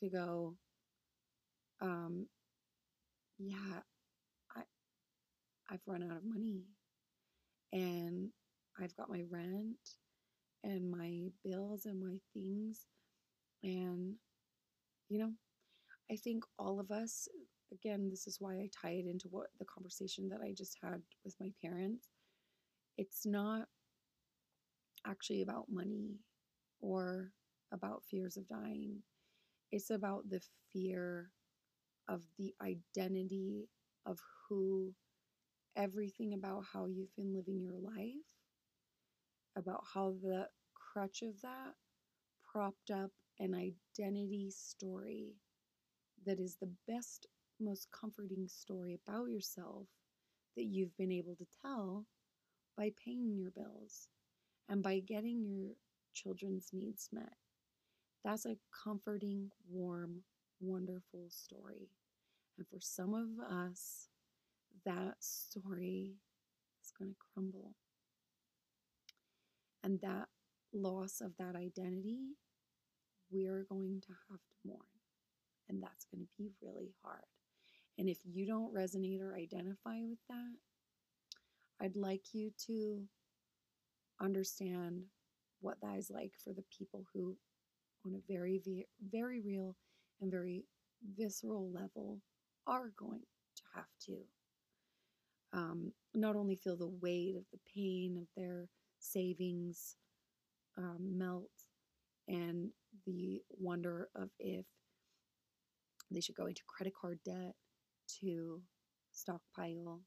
to 0.00 0.08
go, 0.10 0.56
um, 1.80 2.26
yeah, 3.38 3.82
I 4.56 4.62
I've 5.68 5.82
run 5.86 6.02
out 6.04 6.18
of 6.18 6.24
money 6.24 6.62
and 7.72 8.30
I've 8.78 8.96
got 8.96 9.08
my 9.10 9.22
rent 9.30 9.76
and 10.64 10.90
my 10.90 11.28
bills 11.44 11.86
and 11.86 12.00
my 12.00 12.18
things 12.34 12.86
and 13.62 14.14
you 15.08 15.18
know 15.18 15.32
I 16.10 16.16
think 16.16 16.44
all 16.58 16.80
of 16.80 16.90
us, 16.90 17.28
again, 17.72 18.08
this 18.10 18.26
is 18.26 18.38
why 18.40 18.54
I 18.54 18.70
tie 18.80 18.92
it 18.92 19.06
into 19.06 19.28
what 19.28 19.48
the 19.58 19.64
conversation 19.64 20.28
that 20.28 20.40
I 20.42 20.52
just 20.56 20.78
had 20.82 21.02
with 21.24 21.36
my 21.40 21.50
parents. 21.62 22.08
It's 22.98 23.26
not 23.26 23.68
actually 25.06 25.42
about 25.42 25.66
money 25.68 26.18
or 26.80 27.32
about 27.72 28.04
fears 28.04 28.36
of 28.36 28.48
dying. 28.48 29.02
It's 29.72 29.90
about 29.90 30.28
the 30.28 30.40
fear 30.72 31.30
of 32.08 32.22
the 32.38 32.54
identity 32.62 33.68
of 34.06 34.18
who 34.48 34.92
everything 35.76 36.34
about 36.34 36.64
how 36.72 36.86
you've 36.86 37.14
been 37.16 37.34
living 37.34 37.60
your 37.60 37.78
life, 37.78 38.26
about 39.56 39.84
how 39.94 40.14
the 40.22 40.48
crutch 40.74 41.22
of 41.22 41.40
that 41.42 41.74
propped 42.52 42.90
up 42.90 43.10
an 43.38 43.54
identity 43.54 44.50
story 44.50 45.34
that 46.26 46.38
is 46.38 46.56
the 46.56 46.70
best, 46.86 47.26
most 47.62 47.88
comforting 47.92 48.48
story 48.48 48.98
about 49.06 49.28
yourself 49.28 49.86
that 50.56 50.64
you've 50.64 50.96
been 50.96 51.12
able 51.12 51.34
to 51.36 51.46
tell 51.62 52.06
by 52.76 52.90
paying 53.04 53.36
your 53.36 53.50
bills 53.50 54.08
and 54.68 54.82
by 54.82 55.00
getting 55.00 55.44
your 55.44 55.72
children's 56.14 56.70
needs 56.72 57.08
met. 57.12 57.34
That's 58.24 58.46
a 58.46 58.56
comforting, 58.84 59.50
warm, 59.68 60.22
wonderful 60.60 61.28
story. 61.28 61.90
And 62.58 62.66
for 62.68 62.78
some 62.80 63.14
of 63.14 63.28
us, 63.44 64.08
that 64.84 65.14
story 65.20 66.14
is 66.82 66.92
going 66.98 67.10
to 67.10 67.16
crumble. 67.34 67.74
And 69.82 70.00
that 70.00 70.28
loss 70.72 71.20
of 71.20 71.32
that 71.38 71.56
identity, 71.56 72.36
we're 73.30 73.64
going 73.68 74.00
to 74.02 74.12
have 74.30 74.38
to 74.38 74.54
mourn 74.64 74.86
and 75.68 75.82
that's 75.82 76.04
going 76.04 76.22
to 76.22 76.28
be 76.38 76.50
really 76.62 76.92
hard. 77.02 77.31
And 77.98 78.08
if 78.08 78.18
you 78.24 78.46
don't 78.46 78.74
resonate 78.74 79.20
or 79.20 79.36
identify 79.36 79.98
with 80.02 80.18
that, 80.28 80.54
I'd 81.80 81.96
like 81.96 82.32
you 82.32 82.50
to 82.66 83.02
understand 84.20 85.02
what 85.60 85.80
that 85.82 85.98
is 85.98 86.10
like 86.10 86.32
for 86.42 86.52
the 86.52 86.64
people 86.76 87.04
who, 87.12 87.36
on 88.06 88.14
a 88.14 88.32
very, 88.32 88.60
very 89.10 89.40
real 89.40 89.76
and 90.20 90.30
very 90.30 90.64
visceral 91.16 91.70
level, 91.72 92.20
are 92.66 92.92
going 92.96 93.20
to 93.56 93.62
have 93.74 93.88
to 94.06 94.16
um, 95.52 95.92
not 96.14 96.36
only 96.36 96.56
feel 96.56 96.76
the 96.76 96.92
weight 97.00 97.36
of 97.36 97.44
the 97.52 97.58
pain 97.74 98.16
of 98.20 98.26
their 98.36 98.68
savings 98.98 99.96
um, 100.78 101.18
melt 101.18 101.50
and 102.28 102.70
the 103.06 103.42
wonder 103.50 104.08
of 104.14 104.30
if 104.38 104.64
they 106.10 106.20
should 106.20 106.34
go 106.36 106.46
into 106.46 106.62
credit 106.66 106.92
card 106.98 107.18
debt 107.24 107.54
to 108.20 108.60
stockpile 109.12 110.00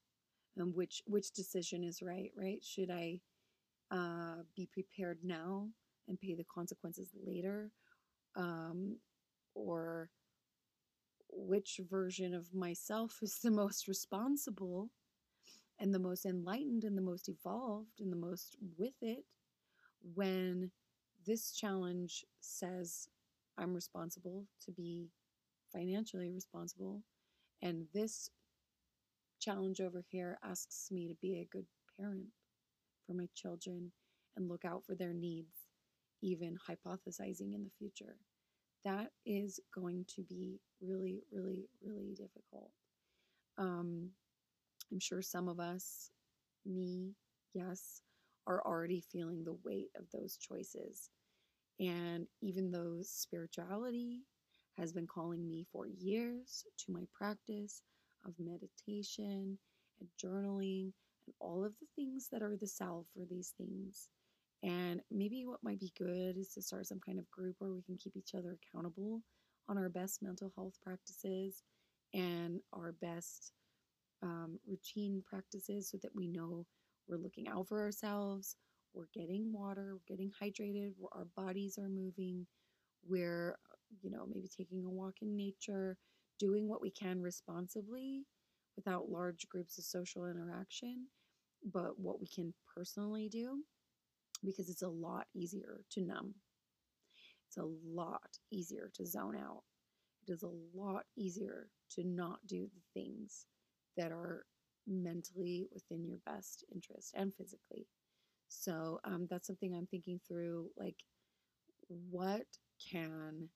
and 0.58 0.76
which 0.76 1.04
which 1.08 1.32
decision 1.32 1.84
is 1.84 2.02
right 2.02 2.32
right 2.38 2.63
should 2.63 2.89
i 2.91 3.20
uh, 3.91 4.41
be 4.56 4.68
prepared 4.74 5.20
now 5.24 5.68
and 6.08 6.20
pay 6.20 6.34
the 6.36 6.46
consequences 6.54 7.12
later 7.26 7.72
um, 8.36 8.98
or 9.54 10.10
which 11.32 11.80
version 11.89 12.34
of 12.34 12.54
myself 12.54 13.20
is 13.22 13.39
the 13.44 13.52
most 13.52 13.88
responsible 13.88 14.89
and 15.80 15.94
the 15.94 16.00
most 16.00 16.26
enlightened 16.26 16.84
and 16.84 16.98
the 16.98 17.02
most 17.02 17.30
evolved 17.30 18.00
and 18.00 18.12
the 18.12 18.18
most 18.18 18.56
with 18.78 18.96
it 19.02 19.26
when 20.13 20.72
this 21.26 21.52
challenge 21.52 22.26
says 22.39 23.08
i'm 23.58 23.74
responsible 23.74 24.46
to 24.63 24.72
be 24.72 25.10
financially 25.76 26.32
responsible. 26.32 27.02
And 27.62 27.86
this 27.94 28.30
challenge 29.39 29.80
over 29.80 30.04
here 30.10 30.38
asks 30.44 30.89
me 30.91 31.08
to 31.08 31.15
be 31.22 31.39
a 31.39 31.48
good 31.52 31.65
parent 31.98 32.28
for 33.06 33.13
my 33.13 33.28
children 33.36 33.91
and 34.36 34.50
look 34.50 34.65
out 34.65 34.84
for 34.86 34.96
their 34.96 35.13
needs, 35.13 35.56
even 36.22 36.58
hypothesizing 36.58 37.54
in 37.54 37.63
the 37.63 37.72
future. 37.78 38.18
That 38.84 39.12
is 39.26 39.60
going 39.74 40.06
to 40.15 40.24
be 40.24 40.60
really, 40.82 41.24
really, 41.32 41.68
really 41.84 42.13
difficult. 42.15 42.72
Um, 43.58 44.10
I'm 44.91 45.00
sure 45.00 45.22
some 45.22 45.48
of 45.48 45.60
us, 45.60 46.12
me, 46.65 47.15
yes, 47.54 48.02
are 48.48 48.62
already 48.65 49.02
feeling 49.02 49.44
the 49.44 49.58
weight 49.63 49.89
of 49.98 50.06
those 50.13 50.38
choices. 50.38 51.10
And 51.80 52.28
even 52.41 52.72
though 52.72 52.98
spirituality 53.02 54.22
has 54.77 54.91
been 54.91 55.07
calling 55.07 55.47
me 55.47 55.65
for 55.71 55.88
years 55.88 56.65
to 56.77 56.91
my 56.91 57.03
practice 57.13 57.81
of 58.25 58.33
meditation 58.39 59.57
and 59.99 60.09
journaling 60.21 60.91
and 61.25 61.35
all 61.39 61.63
of 61.63 61.73
the 61.79 61.88
things 61.95 62.27
that 62.31 62.41
are 62.41 62.57
the 62.57 62.67
salve 62.67 63.05
for 63.13 63.25
these 63.29 63.53
things. 63.57 64.09
And 64.63 65.01
maybe 65.11 65.45
what 65.45 65.63
might 65.63 65.79
be 65.79 65.93
good 65.97 66.38
is 66.38 66.53
to 66.53 66.61
start 66.61 66.88
some 66.88 66.99
kind 67.05 67.19
of 67.19 67.29
group 67.29 67.55
where 67.59 67.71
we 67.71 67.83
can 67.83 67.97
keep 67.97 68.15
each 68.15 68.33
other 68.35 68.57
accountable 68.57 69.21
on 69.69 69.77
our 69.77 69.89
best 69.89 70.21
mental 70.21 70.51
health 70.55 70.73
practices 70.83 71.63
and 72.13 72.59
our 72.73 72.93
best 73.01 73.53
um, 74.23 74.59
routine 74.67 75.23
practices 75.27 75.89
so 75.89 75.97
that 76.01 76.15
we 76.15 76.27
know 76.27 76.65
we're 77.07 77.17
looking 77.17 77.47
out 77.47 77.67
for 77.67 77.81
ourselves, 77.81 78.55
we're 78.93 79.07
getting 79.13 79.51
water, 79.53 79.93
we're 79.93 80.15
getting 80.15 80.31
hydrated, 80.41 80.93
our 81.11 81.27
bodies 81.35 81.77
are 81.77 81.89
moving, 81.89 82.47
we're 83.07 83.57
you 84.01 84.10
know, 84.12 84.25
maybe 84.27 84.47
taking 84.47 84.84
a 84.86 84.89
walk 84.89 85.15
in 85.21 85.36
nature, 85.36 85.97
doing 86.39 86.67
what 86.67 86.81
we 86.81 86.91
can 86.91 87.21
responsibly 87.21 88.25
without 88.75 89.10
large 89.10 89.47
groups 89.49 89.77
of 89.77 89.86
social 89.86 90.25
interaction, 90.29 91.08
but 91.73 91.99
what 91.99 92.19
we 92.19 92.27
can 92.27 92.53
personally 92.75 93.29
do 93.29 93.63
because 94.43 94.69
it's 94.69 94.81
a 94.81 94.88
lot 94.89 95.27
easier 95.34 95.81
to 95.91 96.01
numb. 96.01 96.36
It's 97.47 97.58
a 97.58 97.63
lot 97.63 98.38
easier 98.51 98.91
to 98.95 99.05
zone 99.05 99.38
out. 99.38 99.63
It 100.27 100.31
is 100.31 100.43
a 100.43 100.51
lot 100.77 101.05
easier 101.15 101.69
to 101.91 102.03
not 102.03 102.39
do 102.47 102.67
the 102.73 103.01
things 103.01 103.45
that 103.97 104.12
are 104.12 104.45
mentally 104.88 105.67
within 105.73 106.05
your 106.05 106.19
best 106.25 106.63
interest 106.73 107.13
and 107.15 107.34
physically. 107.34 107.88
So 108.47 108.99
um, 109.05 109.27
that's 109.29 109.47
something 109.47 109.73
I'm 109.73 109.88
thinking 109.88 110.19
through. 110.27 110.69
Like, 110.77 110.97
what 111.88 112.45
can 112.91 113.49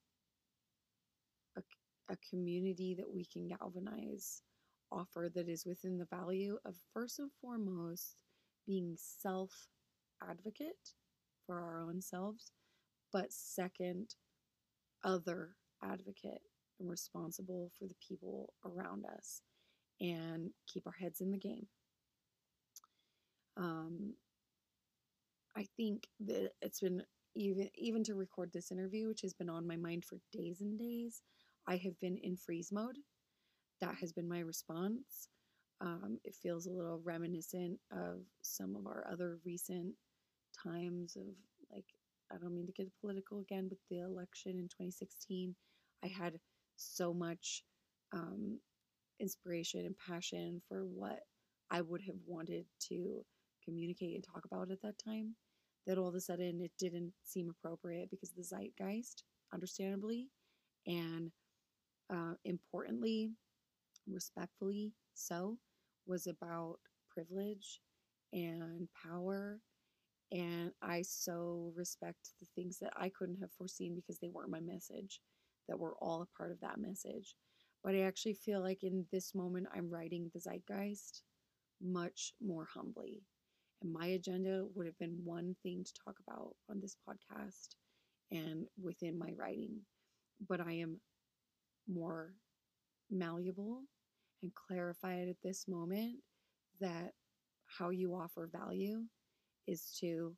a 2.10 2.18
community 2.30 2.96
that 2.98 3.12
we 3.14 3.26
can 3.26 3.48
galvanize 3.48 4.42
offer 4.92 5.30
that 5.34 5.48
is 5.48 5.66
within 5.66 5.98
the 5.98 6.06
value 6.06 6.58
of 6.66 6.76
first 6.94 7.20
and 7.20 7.30
foremost 7.42 8.16
being 8.66 8.96
self 8.98 9.52
advocate 10.28 10.94
for 11.46 11.60
our 11.60 11.82
own 11.82 12.02
selves, 12.02 12.52
but 13.12 13.32
second, 13.32 14.16
other 15.04 15.56
advocate 15.84 16.42
and 16.80 16.90
responsible 16.90 17.72
for 17.78 17.88
the 17.88 17.96
people 18.06 18.54
around 18.66 19.06
us 19.06 19.42
and 20.02 20.52
keep 20.68 20.86
our 20.88 20.96
heads 21.00 21.22
in 21.22 21.32
the 21.32 21.38
game. 21.38 21.68
Um, 23.58 24.14
I 25.56 25.66
think 25.76 26.08
that 26.22 26.52
it's 26.62 26.80
been 26.80 27.04
even 27.36 27.70
even 27.76 28.04
to 28.06 28.16
record 28.16 28.52
this 28.54 28.72
interview, 28.72 29.08
which 29.08 29.22
has 29.22 29.34
been 29.34 29.50
on 29.50 29.68
my 29.68 29.76
mind 29.76 30.06
for 30.06 30.20
days 30.32 30.62
and 30.62 30.78
days. 30.80 31.22
I 31.70 31.78
have 31.78 32.00
been 32.00 32.18
in 32.24 32.36
freeze 32.36 32.72
mode. 32.72 32.98
That 33.80 33.96
has 34.02 34.12
been 34.12 34.28
my 34.28 34.40
response. 34.40 35.30
Um, 35.82 36.18
it 36.24 36.36
feels 36.36 36.66
a 36.66 36.72
little 36.72 37.00
reminiscent 37.04 37.80
of 37.92 38.24
some 38.42 38.76
of 38.76 38.88
our 38.88 39.06
other 39.10 39.38
recent 39.46 39.94
times 40.64 41.16
of 41.16 41.28
like 41.72 41.86
I 42.34 42.38
don't 42.38 42.56
mean 42.56 42.66
to 42.66 42.74
get 42.74 42.92
political 43.00 43.40
again, 43.40 43.68
but 43.70 43.78
the 43.90 44.00
election 44.00 44.54
in 44.54 44.66
2016, 44.66 45.56
I 46.04 46.08
had 46.08 46.40
so 46.76 47.14
much 47.14 47.64
um, 48.14 48.60
inspiration 49.20 49.86
and 49.86 49.96
passion 50.08 50.62
for 50.68 50.86
what 50.86 51.20
I 51.70 51.82
would 51.82 52.02
have 52.02 52.18
wanted 52.26 52.66
to 52.90 53.22
communicate 53.64 54.16
and 54.16 54.24
talk 54.24 54.46
about 54.46 54.72
at 54.72 54.82
that 54.82 54.96
time 55.04 55.36
that 55.86 55.98
all 55.98 56.08
of 56.08 56.16
a 56.16 56.22
sudden 56.22 56.62
it 56.62 56.72
didn't 56.80 57.14
seem 57.24 57.50
appropriate 57.50 58.10
because 58.10 58.32
the 58.32 58.44
zeitgeist, 58.44 59.24
understandably, 59.54 60.30
and 60.88 61.32
uh, 62.14 62.34
importantly, 62.46 63.32
respectfully 64.08 64.94
so, 65.14 65.58
was 66.08 66.28
about 66.28 66.78
privilege 67.10 67.82
and 68.34 68.88
power. 69.08 69.60
And 70.32 70.72
I 70.82 71.02
so 71.04 71.74
respect 71.76 72.30
the 72.40 72.48
things 72.56 72.80
that 72.80 72.94
I 72.98 73.10
couldn't 73.10 73.40
have 73.42 73.52
foreseen 73.54 73.96
because 73.96 74.20
they 74.20 74.30
weren't 74.30 74.52
my 74.52 74.60
message, 74.60 75.22
that 75.68 75.80
were 75.80 75.96
all 76.02 76.22
a 76.24 76.38
part 76.38 76.52
of 76.52 76.60
that 76.62 76.80
message. 76.80 77.36
But 77.84 77.96
I 77.96 78.02
actually 78.02 78.34
feel 78.36 78.62
like 78.62 78.84
in 78.84 79.06
this 79.12 79.34
moment, 79.36 79.68
I'm 79.74 79.90
writing 79.90 80.30
the 80.34 80.40
zeitgeist 80.40 81.24
much 81.82 82.34
more 82.42 82.66
humbly. 82.66 83.24
And 83.82 83.94
my 83.94 84.08
agenda 84.08 84.66
would 84.76 84.86
have 84.88 84.98
been 85.00 85.20
one 85.24 85.56
thing 85.64 85.84
to 85.86 85.94
talk 86.06 86.18
about 86.28 86.56
on 86.70 86.80
this 86.82 86.98
podcast 87.08 87.76
and 88.32 88.66
within 88.82 89.18
my 89.18 89.32
writing. 89.38 89.82
But 90.48 90.62
I 90.62 90.74
am 90.74 91.00
more 91.90 92.34
malleable 93.12 93.84
and 94.44 94.54
clarify 94.56 95.16
it 95.16 95.30
at 95.30 95.42
this 95.44 95.68
moment 95.68 96.18
that 96.80 97.14
how 97.68 97.90
you 97.90 98.16
offer 98.16 98.50
value 98.52 99.04
is 99.68 99.96
to 100.00 100.36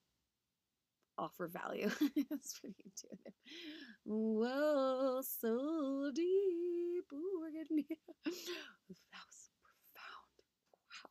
offer 1.17 1.47
value. 1.47 1.89
That's 2.29 2.59
pretty 2.59 2.83
intuitive. 2.85 3.33
Whoa, 4.05 5.21
so 5.23 6.11
deep. 6.13 7.05
Ooh, 7.13 7.39
we're 7.41 7.51
getting 7.51 7.85
here. 7.87 7.97
That 9.11 9.21
was 9.27 9.49
profound. 9.93 10.33
Wow. 10.89 11.09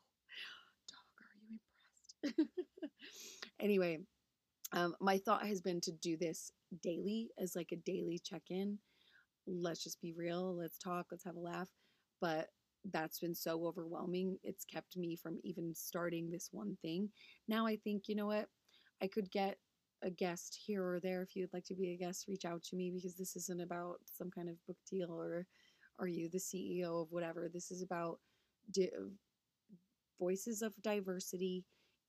Dog, 0.90 1.07
are 1.20 2.33
you 2.33 2.35
impressed? 2.35 3.50
anyway, 3.61 3.98
um, 4.72 4.94
my 5.00 5.18
thought 5.18 5.46
has 5.46 5.61
been 5.61 5.81
to 5.83 5.92
do 5.92 6.16
this 6.16 6.53
daily 6.83 7.31
as 7.38 7.57
like 7.57 7.72
a 7.72 7.76
daily 7.76 8.20
check 8.22 8.42
in. 8.50 8.79
Let's 9.46 9.83
just 9.83 10.00
be 10.00 10.12
real. 10.12 10.57
Let's 10.57 10.79
talk. 10.79 11.07
Let's 11.11 11.24
have 11.24 11.37
a 11.37 11.40
laugh. 11.40 11.68
But 12.20 12.48
that's 12.92 13.18
been 13.18 13.35
so 13.35 13.66
overwhelming. 13.66 14.38
It's 14.42 14.64
kept 14.64 14.96
me 14.96 15.16
from 15.16 15.38
even 15.44 15.74
starting 15.74 16.31
this 16.31 16.48
one 16.53 16.76
thing. 16.83 17.11
Now 17.48 17.66
I 17.66 17.76
think, 17.76 18.05
you 18.09 18.14
know 18.14 18.26
what? 18.26 18.46
I 19.03 19.07
could 19.07 19.31
get 19.31 19.59
a 20.03 20.11
guest 20.11 20.59
here 20.66 20.83
or 20.85 21.00
there 21.00 21.22
if 21.22 21.37
you'd 21.37 21.53
like 21.53 21.64
to 21.64 21.74
be 21.74 21.90
a 21.92 21.96
guest 21.96 22.26
reach 22.26 22.44
out 22.46 22.62
to 22.62 22.76
me 22.76 22.90
because 22.90 23.16
this 23.16 23.37
isn't 23.37 23.61
about 23.61 23.96
some 24.07 24.31
kind 24.31 24.48
of 24.48 24.57
book 24.66 24.79
deal 24.90 25.11
or 25.11 25.46
are 25.98 26.09
you 26.09 26.26
the 26.31 26.38
ceo 26.38 27.03
of 27.03 27.09
whatever 27.12 27.50
this 27.53 27.70
is 27.70 27.83
about 27.83 28.18
di- 28.70 28.88
voices 30.18 30.62
of 30.62 30.72
diversity 30.83 31.64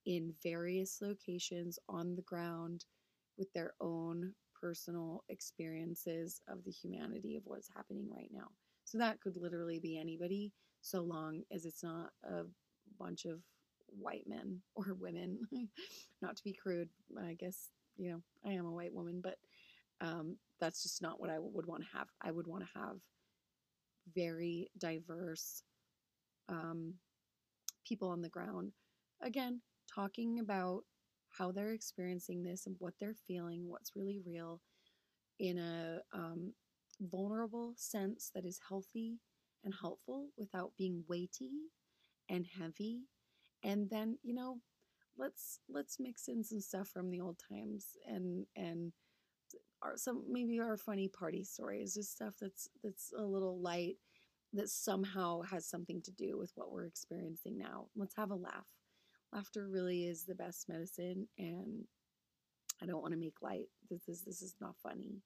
in 0.06 0.34
various 0.42 0.98
locations 1.00 1.78
on 1.88 2.14
the 2.14 2.22
ground 2.22 2.84
with 3.38 3.52
their 3.52 3.72
own 3.80 4.34
personal 4.62 5.24
experiences 5.28 6.40
of 6.48 6.64
the 6.64 6.70
humanity 6.70 7.36
of 7.36 7.42
what's 7.46 7.68
happening 7.76 8.08
right 8.14 8.30
now 8.32 8.48
so 8.84 8.98
that 8.98 9.20
could 9.20 9.36
literally 9.36 9.80
be 9.80 9.98
anybody 9.98 10.52
so 10.82 11.02
long 11.02 11.42
as 11.52 11.66
it's 11.66 11.82
not 11.82 12.10
a 12.24 12.42
bunch 12.98 13.26
of 13.26 13.40
white 13.88 14.24
men 14.28 14.60
or 14.76 14.96
women 15.00 15.38
not 16.22 16.36
to 16.36 16.44
be 16.44 16.54
crude 16.54 16.88
i 17.26 17.34
guess 17.34 17.70
you 17.96 18.10
know, 18.10 18.22
I 18.44 18.52
am 18.52 18.66
a 18.66 18.72
white 18.72 18.94
woman, 18.94 19.20
but 19.22 19.36
um, 20.00 20.36
that's 20.60 20.82
just 20.82 21.02
not 21.02 21.20
what 21.20 21.30
I 21.30 21.38
would 21.38 21.66
want 21.66 21.82
to 21.82 21.96
have. 21.96 22.08
I 22.20 22.30
would 22.30 22.46
want 22.46 22.64
to 22.64 22.78
have 22.78 22.96
very 24.14 24.68
diverse 24.78 25.62
um, 26.48 26.94
people 27.86 28.08
on 28.08 28.22
the 28.22 28.28
ground. 28.28 28.72
Again, 29.22 29.60
talking 29.92 30.40
about 30.40 30.82
how 31.36 31.52
they're 31.52 31.72
experiencing 31.72 32.42
this 32.42 32.66
and 32.66 32.76
what 32.78 32.94
they're 33.00 33.16
feeling, 33.26 33.68
what's 33.68 33.96
really 33.96 34.20
real 34.24 34.60
in 35.38 35.58
a 35.58 36.00
um, 36.12 36.52
vulnerable 37.00 37.74
sense 37.76 38.30
that 38.34 38.44
is 38.44 38.60
healthy 38.68 39.18
and 39.64 39.74
helpful 39.80 40.28
without 40.36 40.72
being 40.76 41.04
weighty 41.08 41.50
and 42.28 42.46
heavy. 42.46 43.00
And 43.64 43.88
then, 43.90 44.18
you 44.22 44.34
know, 44.34 44.58
let's 45.16 45.60
let's 45.68 45.98
mix 46.00 46.28
in 46.28 46.42
some 46.42 46.60
stuff 46.60 46.88
from 46.88 47.10
the 47.10 47.20
old 47.20 47.38
times 47.48 47.86
and 48.06 48.46
and 48.56 48.92
our 49.82 49.96
some 49.96 50.24
maybe 50.30 50.60
our 50.60 50.76
funny 50.76 51.08
party 51.08 51.44
stories, 51.44 51.94
just 51.94 52.12
stuff 52.12 52.34
that's 52.40 52.68
that's 52.82 53.12
a 53.16 53.22
little 53.22 53.60
light 53.60 53.96
that 54.54 54.68
somehow 54.68 55.42
has 55.42 55.66
something 55.66 56.02
to 56.02 56.10
do 56.12 56.38
with 56.38 56.52
what 56.56 56.70
we're 56.70 56.86
experiencing 56.86 57.58
now. 57.58 57.86
Let's 57.96 58.16
have 58.16 58.30
a 58.30 58.34
laugh. 58.34 58.68
Laughter 59.32 59.68
really 59.68 60.04
is 60.06 60.24
the 60.24 60.34
best 60.34 60.68
medicine 60.68 61.26
and 61.38 61.84
I 62.82 62.86
don't 62.86 63.00
want 63.00 63.12
to 63.14 63.20
make 63.20 63.42
light. 63.42 63.68
This 63.90 64.08
is 64.08 64.22
this 64.22 64.42
is 64.42 64.56
not 64.60 64.74
funny, 64.82 65.22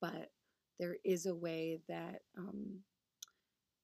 but 0.00 0.30
there 0.78 0.96
is 1.04 1.26
a 1.26 1.34
way 1.34 1.78
that 1.88 2.22
um, 2.36 2.80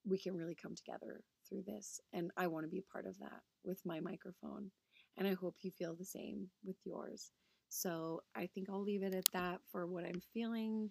we 0.05 0.19
can 0.19 0.37
really 0.37 0.57
come 0.57 0.75
together 0.75 1.21
through 1.49 1.63
this, 1.67 2.01
and 2.13 2.31
I 2.37 2.49
want 2.49 2.65
to 2.65 2.71
be 2.71 2.79
a 2.81 2.93
part 2.93 3.07
of 3.07 3.19
that 3.21 3.41
with 3.65 3.81
my 3.85 4.01
microphone. 4.01 4.71
And 5.19 5.27
I 5.27 5.35
hope 5.35 5.57
you 5.63 5.71
feel 5.71 5.95
the 5.95 6.05
same 6.05 6.49
with 6.65 6.77
yours. 6.85 7.31
So 7.69 8.23
I 8.35 8.47
think 8.47 8.69
I'll 8.69 8.83
leave 8.83 9.03
it 9.03 9.15
at 9.15 9.25
that 9.33 9.61
for 9.71 9.87
what 9.87 10.05
I'm 10.05 10.21
feeling 10.35 10.91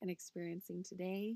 and 0.00 0.10
experiencing 0.10 0.82
today. 0.82 1.34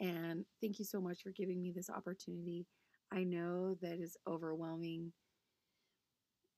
And 0.00 0.44
thank 0.60 0.78
you 0.78 0.84
so 0.84 1.00
much 1.00 1.22
for 1.22 1.32
giving 1.32 1.60
me 1.60 1.72
this 1.72 1.90
opportunity. 1.90 2.66
I 3.12 3.24
know 3.24 3.76
that 3.82 4.00
is 4.00 4.16
overwhelming 4.26 5.12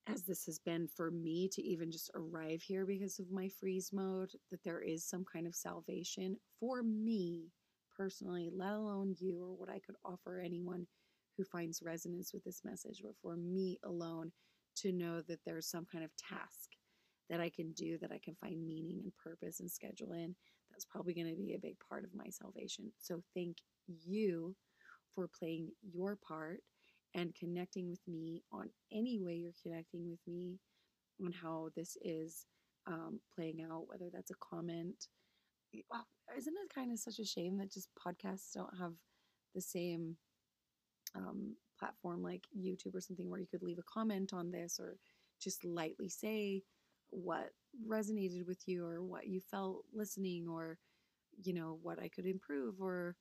as 0.09 0.23
this 0.23 0.45
has 0.47 0.59
been 0.59 0.89
for 0.89 1.11
me 1.11 1.49
to 1.53 1.63
even 1.63 1.91
just 1.91 2.11
arrive 2.15 2.63
here 2.63 2.87
because 2.87 3.19
of 3.19 3.31
my 3.31 3.49
freeze 3.49 3.91
mode, 3.93 4.31
that 4.51 4.63
there 4.65 4.81
is 4.81 5.05
some 5.05 5.25
kind 5.31 5.47
of 5.47 5.55
salvation 5.55 6.37
for 6.59 6.83
me 6.83 7.51
personally, 7.97 8.49
let 8.53 8.73
alone 8.73 9.15
you 9.19 9.43
or 9.43 9.55
what 9.55 9.69
I 9.69 9.81
could 9.81 9.97
offer 10.05 10.41
anyone 10.41 10.87
who 11.37 11.45
finds 11.45 11.83
resonance 11.83 12.33
with 12.33 12.45
this 12.45 12.63
message, 12.65 13.01
but 13.03 13.15
for 13.21 13.37
me 13.37 13.79
alone 13.85 14.33
to 14.77 14.93
know 14.93 15.23
that 15.23 15.41
there's 15.45 15.71
some 15.71 15.87
kind 15.91 16.05
of 16.05 16.11
task 16.17 16.71
that 17.29 17.41
I 17.41 17.51
can 17.51 17.73
do 17.73 17.99
that 17.99 18.13
I 18.13 18.21
can 18.23 18.35
find 18.37 18.67
meaning 18.67 19.01
and 19.03 19.13
purpose 19.23 19.61
and 19.61 19.71
schedule 19.71 20.13
in. 20.13 20.35
That's 20.71 20.85
probably 20.85 21.15
going 21.15 21.29
to 21.29 21.37
be 21.37 21.55
a 21.55 21.59
big 21.59 21.77
part 21.89 22.05
of 22.05 22.15
my 22.15 22.29
salvation. 22.31 22.91
So 22.99 23.21
thank 23.35 23.57
you 23.87 24.55
for 25.15 25.29
playing 25.39 25.71
your 25.83 26.17
part 26.17 26.61
and 27.15 27.35
connecting 27.35 27.89
with 27.89 28.01
me 28.07 28.43
on 28.53 28.69
any 28.93 29.19
way 29.21 29.35
you're 29.35 29.53
connecting 29.63 30.09
with 30.09 30.21
me 30.27 30.59
on 31.25 31.33
how 31.33 31.69
this 31.77 31.97
is 32.03 32.47
um, 32.87 33.21
playing 33.35 33.63
out, 33.63 33.89
whether 33.89 34.11
that's 34.13 34.31
a 34.31 34.35
comment. 34.41 35.07
Well, 35.91 36.07
isn't 36.37 36.55
it 36.65 36.75
kind 36.75 36.93
of 36.93 36.99
such 36.99 37.19
a 37.19 37.25
shame 37.25 37.59
that 37.59 37.73
just 37.73 37.89
podcasts 37.99 38.53
don't 38.55 38.77
have 38.79 38.93
the 39.55 39.61
same 39.61 40.17
um, 41.15 41.55
platform 41.79 42.23
like 42.23 42.45
YouTube 42.57 42.95
or 42.95 43.01
something 43.01 43.31
where 43.31 43.41
you 43.41 43.47
could 43.47 43.63
leave 43.63 43.79
a 43.79 43.93
comment 43.93 44.33
on 44.33 44.51
this 44.51 44.79
or 44.81 44.97
just 45.41 45.65
lightly 45.65 46.09
say 46.09 46.63
what 47.11 47.51
resonated 47.87 48.47
with 48.47 48.67
you 48.67 48.85
or 48.85 49.03
what 49.03 49.27
you 49.27 49.41
felt 49.41 49.85
listening 49.95 50.47
or 50.49 50.79
you 51.43 51.55
know 51.55 51.79
what 51.83 51.99
I 52.03 52.09
could 52.09 52.27
improve 52.27 52.81
or 52.81 53.17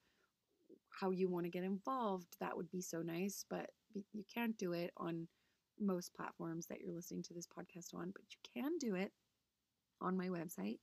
how 0.89 1.11
you 1.11 1.29
want 1.29 1.45
to 1.45 1.51
get 1.51 1.63
involved 1.63 2.27
that 2.39 2.55
would 2.57 2.69
be 2.69 2.81
so 2.81 3.01
nice 3.01 3.45
but 3.49 3.69
you 4.13 4.23
can't 4.33 4.57
do 4.57 4.73
it 4.73 4.91
on 4.97 5.27
most 5.79 6.13
platforms 6.15 6.65
that 6.67 6.81
you're 6.81 6.95
listening 6.95 7.23
to 7.23 7.33
this 7.33 7.47
podcast 7.47 7.93
on 7.93 8.11
but 8.15 8.23
you 8.31 8.61
can 8.61 8.77
do 8.79 8.95
it 8.95 9.11
on 10.01 10.17
my 10.17 10.27
website 10.27 10.79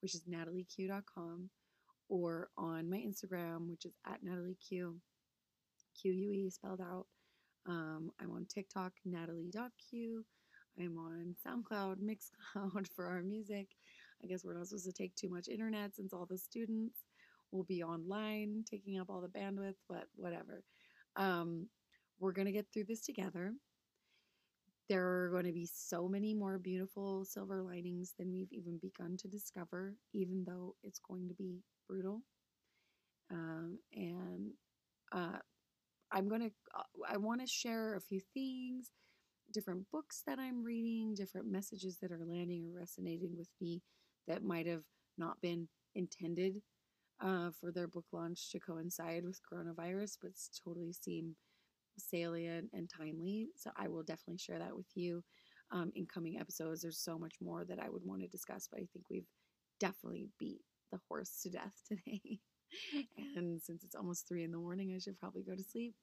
which 0.00 0.14
is 0.14 0.22
natalieque.com 0.30 1.50
or 2.08 2.48
on 2.56 2.88
my 2.88 2.98
Instagram 2.98 3.68
which 3.68 3.84
is 3.84 3.94
at 4.06 4.24
natalieque 4.24 4.94
Q-U-E 6.00 6.50
spelled 6.50 6.80
out 6.80 7.06
um, 7.68 8.10
I'm 8.20 8.30
on 8.30 8.46
TikTok, 8.46 8.92
natalie.q. 9.04 10.24
I'm 10.78 10.98
on 10.98 11.34
SoundCloud, 11.46 11.96
Mixcloud 12.00 12.86
for 12.94 13.06
our 13.06 13.22
music. 13.22 13.68
I 14.22 14.26
guess 14.26 14.44
we're 14.44 14.54
not 14.54 14.68
supposed 14.68 14.86
to 14.86 14.92
take 14.92 15.14
too 15.14 15.28
much 15.28 15.48
internet 15.48 15.94
since 15.94 16.12
all 16.12 16.26
the 16.26 16.38
students 16.38 17.04
will 17.50 17.64
be 17.64 17.82
online, 17.82 18.64
taking 18.70 18.98
up 18.98 19.10
all 19.10 19.20
the 19.20 19.38
bandwidth, 19.38 19.76
but 19.88 20.04
whatever. 20.14 20.62
Um, 21.16 21.68
we're 22.18 22.32
going 22.32 22.46
to 22.46 22.52
get 22.52 22.66
through 22.72 22.84
this 22.84 23.04
together. 23.04 23.52
There 24.88 25.24
are 25.24 25.30
going 25.30 25.46
to 25.46 25.52
be 25.52 25.68
so 25.72 26.08
many 26.08 26.32
more 26.32 26.58
beautiful 26.58 27.24
silver 27.24 27.62
linings 27.62 28.14
than 28.18 28.30
we've 28.30 28.52
even 28.52 28.78
begun 28.78 29.16
to 29.18 29.28
discover, 29.28 29.96
even 30.12 30.44
though 30.46 30.76
it's 30.84 31.00
going 31.00 31.28
to 31.28 31.34
be 31.34 31.60
brutal. 31.88 32.22
Um, 33.32 33.78
and 33.92 34.52
uh, 35.12 35.38
I'm 36.12 36.28
going 36.28 36.42
to, 36.42 36.50
uh, 36.76 36.82
I 37.12 37.16
want 37.16 37.40
to 37.40 37.46
share 37.46 37.96
a 37.96 38.00
few 38.00 38.20
things 38.32 38.90
different 39.52 39.88
books 39.90 40.22
that 40.26 40.38
I'm 40.38 40.62
reading, 40.62 41.14
different 41.14 41.50
messages 41.50 41.98
that 42.02 42.12
are 42.12 42.24
landing 42.26 42.66
or 42.66 42.78
resonating 42.78 43.36
with 43.36 43.48
me 43.60 43.82
that 44.26 44.42
might 44.42 44.66
have 44.66 44.82
not 45.16 45.40
been 45.40 45.68
intended 45.94 46.62
uh, 47.20 47.50
for 47.58 47.72
their 47.72 47.88
book 47.88 48.04
launch 48.12 48.50
to 48.50 48.60
coincide 48.60 49.24
with 49.24 49.40
coronavirus, 49.50 50.18
but 50.20 50.32
totally 50.64 50.92
seem 50.92 51.36
salient 51.98 52.70
and 52.72 52.88
timely. 52.88 53.48
So 53.56 53.70
I 53.76 53.88
will 53.88 54.02
definitely 54.02 54.38
share 54.38 54.58
that 54.58 54.76
with 54.76 54.86
you 54.94 55.22
um, 55.70 55.92
in 55.94 56.06
coming 56.06 56.38
episodes. 56.38 56.82
There's 56.82 56.98
so 56.98 57.18
much 57.18 57.34
more 57.40 57.64
that 57.64 57.78
I 57.78 57.88
would 57.88 58.04
want 58.04 58.22
to 58.22 58.28
discuss, 58.28 58.68
but 58.70 58.80
I 58.80 58.86
think 58.92 59.06
we've 59.10 59.28
definitely 59.80 60.28
beat 60.38 60.60
the 60.92 61.00
horse 61.08 61.40
to 61.42 61.50
death 61.50 61.74
today. 61.88 62.40
and 63.36 63.60
since 63.60 63.84
it's 63.84 63.94
almost 63.94 64.28
three 64.28 64.44
in 64.44 64.52
the 64.52 64.58
morning, 64.58 64.92
I 64.94 64.98
should 64.98 65.18
probably 65.18 65.42
go 65.42 65.54
to 65.54 65.62
sleep. 65.62 65.94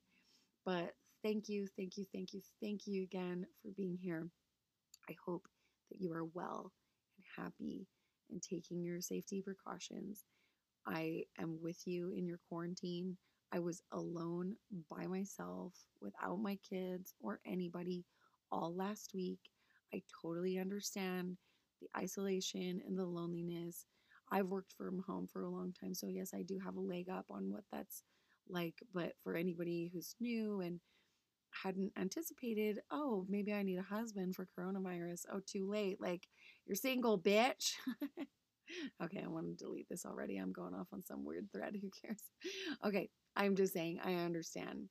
But 0.65 0.93
thank 1.23 1.49
you, 1.49 1.67
thank 1.77 1.97
you, 1.97 2.06
thank 2.13 2.34
you, 2.34 2.41
thank 2.62 2.88
you 2.88 3.03
again 3.03 3.45
for 3.62 3.71
being 3.75 3.97
here. 4.01 4.27
I 5.10 5.15
hope 5.25 5.47
that 5.91 6.01
you 6.01 6.12
are 6.13 6.25
well 6.25 6.71
and 7.17 7.45
happy 7.45 7.88
and 8.32 8.41
taking 8.41 8.84
your 8.84 9.01
safety 9.01 9.41
precautions. 9.41 10.23
I 10.86 11.23
am 11.39 11.60
with 11.62 11.86
you 11.86 12.13
in 12.15 12.25
your 12.27 12.39
quarantine. 12.49 13.17
I 13.53 13.59
was 13.59 13.83
alone 13.91 14.55
by 14.89 15.05
myself 15.05 15.73
without 16.01 16.39
my 16.39 16.57
kids 16.67 17.13
or 17.21 17.39
anybody 17.45 18.03
all 18.51 18.75
last 18.75 19.11
week. 19.13 19.39
I 19.93 20.01
totally 20.23 20.57
understand 20.57 21.37
the 21.79 21.87
isolation 21.95 22.81
and 22.87 22.97
the 22.97 23.05
loneliness. 23.05 23.85
I've 24.31 24.47
worked 24.47 24.73
from 24.75 25.03
home 25.05 25.27
for 25.31 25.43
a 25.43 25.49
long 25.49 25.71
time, 25.79 25.93
so 25.93 26.07
yes, 26.07 26.31
I 26.33 26.41
do 26.41 26.57
have 26.65 26.77
a 26.77 26.81
leg 26.81 27.09
up 27.09 27.25
on 27.29 27.51
what 27.51 27.63
that's 27.71 28.01
like. 28.49 28.73
But 28.91 29.13
for 29.23 29.35
anybody 29.35 29.91
who's 29.93 30.15
new 30.19 30.61
and 30.61 30.79
hadn't 31.63 31.91
anticipated, 31.95 32.79
oh, 32.89 33.27
maybe 33.29 33.53
I 33.53 33.61
need 33.61 33.77
a 33.77 33.83
husband 33.83 34.35
for 34.35 34.47
coronavirus. 34.57 35.25
Oh, 35.31 35.41
too 35.45 35.69
late. 35.69 36.01
Like, 36.01 36.27
you're 36.65 36.75
single, 36.75 37.19
bitch. 37.19 37.73
okay, 39.03 39.21
I 39.23 39.27
want 39.27 39.45
to 39.45 39.63
delete 39.63 39.89
this 39.89 40.05
already. 40.07 40.37
I'm 40.37 40.53
going 40.53 40.73
off 40.73 40.87
on 40.91 41.05
some 41.05 41.23
weird 41.23 41.49
thread. 41.53 41.77
Who 41.79 41.91
cares? 42.01 42.23
Okay, 42.83 43.09
I'm 43.35 43.55
just 43.55 43.73
saying 43.73 43.99
I 44.03 44.13
understand 44.15 44.89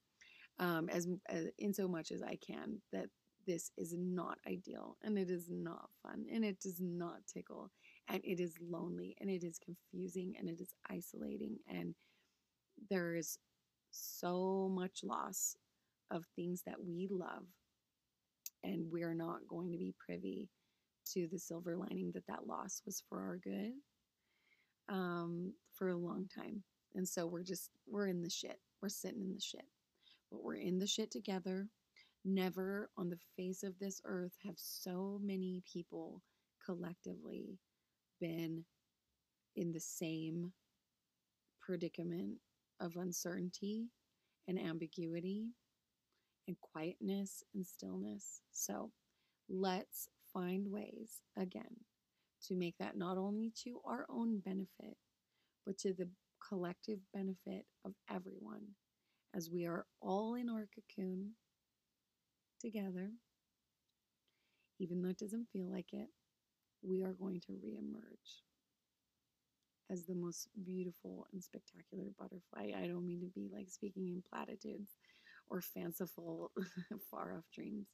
um, 0.58 0.88
as, 0.88 1.08
as 1.28 1.46
in 1.58 1.72
so 1.72 1.88
much 1.88 2.10
as 2.10 2.22
I 2.22 2.36
can 2.36 2.80
that 2.92 3.06
this 3.46 3.70
is 3.76 3.94
not 3.96 4.38
ideal 4.46 4.96
and 5.02 5.18
it 5.18 5.30
is 5.30 5.48
not 5.50 5.88
fun 6.02 6.24
and 6.32 6.44
it 6.44 6.60
does 6.60 6.80
not 6.80 7.18
tickle 7.32 7.70
and 8.08 8.20
it 8.24 8.40
is 8.40 8.54
lonely 8.60 9.16
and 9.20 9.28
it 9.28 9.42
is 9.42 9.58
confusing 9.58 10.34
and 10.38 10.48
it 10.48 10.60
is 10.60 10.74
isolating 10.90 11.56
and 11.68 11.94
there 12.90 13.14
is 13.14 13.38
so 13.90 14.70
much 14.72 15.00
loss 15.02 15.56
of 16.10 16.24
things 16.36 16.62
that 16.66 16.76
we 16.84 17.08
love 17.10 17.44
and 18.64 18.90
we're 18.90 19.14
not 19.14 19.46
going 19.48 19.72
to 19.72 19.78
be 19.78 19.94
privy 20.04 20.48
to 21.12 21.26
the 21.32 21.38
silver 21.38 21.76
lining 21.76 22.12
that 22.14 22.26
that 22.28 22.46
loss 22.46 22.80
was 22.86 23.02
for 23.08 23.18
our 23.20 23.38
good 23.42 23.72
um, 24.88 25.52
for 25.74 25.88
a 25.88 25.96
long 25.96 26.28
time 26.34 26.62
and 26.94 27.08
so 27.08 27.26
we're 27.26 27.42
just 27.42 27.70
we're 27.86 28.08
in 28.08 28.22
the 28.22 28.30
shit. 28.30 28.58
We're 28.80 28.88
sitting 28.88 29.22
in 29.22 29.34
the 29.34 29.40
shit. 29.40 29.66
But 30.30 30.42
we're 30.42 30.56
in 30.56 30.78
the 30.78 30.86
shit 30.86 31.10
together. 31.10 31.68
Never 32.24 32.90
on 32.96 33.08
the 33.08 33.18
face 33.36 33.62
of 33.62 33.78
this 33.78 34.00
earth 34.04 34.36
have 34.44 34.54
so 34.56 35.18
many 35.22 35.62
people 35.70 36.22
collectively 36.64 37.58
been 38.20 38.64
in 39.56 39.72
the 39.72 39.80
same 39.80 40.52
predicament 41.60 42.38
of 42.80 42.96
uncertainty 42.96 43.88
and 44.48 44.58
ambiguity 44.58 45.48
and 46.48 46.56
quietness 46.60 47.42
and 47.54 47.66
stillness. 47.66 48.40
So 48.52 48.90
let's 49.48 50.08
find 50.32 50.68
ways 50.70 51.22
again 51.36 51.76
to 52.46 52.54
make 52.54 52.76
that 52.78 52.96
not 52.96 53.18
only 53.18 53.52
to 53.64 53.80
our 53.84 54.06
own 54.08 54.40
benefit, 54.40 54.96
but 55.64 55.78
to 55.78 55.92
the 55.92 56.08
collective 56.48 56.98
benefit 57.12 57.66
of 57.84 57.94
everyone 58.10 58.66
as 59.34 59.50
we 59.50 59.66
are 59.66 59.86
all 60.00 60.34
in 60.34 60.48
our 60.48 60.68
cocoon 60.74 61.32
together, 62.60 63.10
even 64.78 65.02
though 65.02 65.10
it 65.10 65.18
doesn't 65.18 65.48
feel 65.52 65.66
like 65.70 65.92
it, 65.92 66.08
we 66.82 67.02
are 67.02 67.12
going 67.14 67.40
to 67.40 67.52
reemerge 67.52 68.42
as 69.90 70.06
the 70.06 70.14
most 70.14 70.48
beautiful 70.64 71.26
and 71.32 71.42
spectacular 71.42 72.06
butterfly. 72.18 72.72
I 72.76 72.86
don't 72.86 73.06
mean 73.06 73.20
to 73.20 73.26
be 73.34 73.50
like 73.52 73.70
speaking 73.70 74.08
in 74.08 74.22
platitudes 74.30 74.92
or 75.50 75.60
fanciful, 75.60 76.50
far 77.10 77.36
off 77.36 77.44
dreams, 77.54 77.86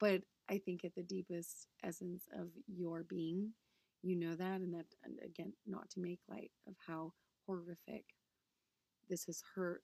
but 0.00 0.22
I 0.48 0.58
think 0.58 0.84
at 0.84 0.94
the 0.94 1.02
deepest 1.02 1.68
essence 1.84 2.24
of 2.38 2.48
your 2.66 3.04
being, 3.04 3.52
you 4.02 4.16
know 4.16 4.34
that, 4.34 4.60
and 4.60 4.74
that, 4.74 4.86
and 5.04 5.18
again, 5.24 5.52
not 5.66 5.90
to 5.90 6.00
make 6.00 6.20
light 6.28 6.50
of 6.68 6.74
how 6.86 7.12
horrific. 7.46 8.04
This 9.08 9.24
has 9.26 9.42
hurt 9.54 9.82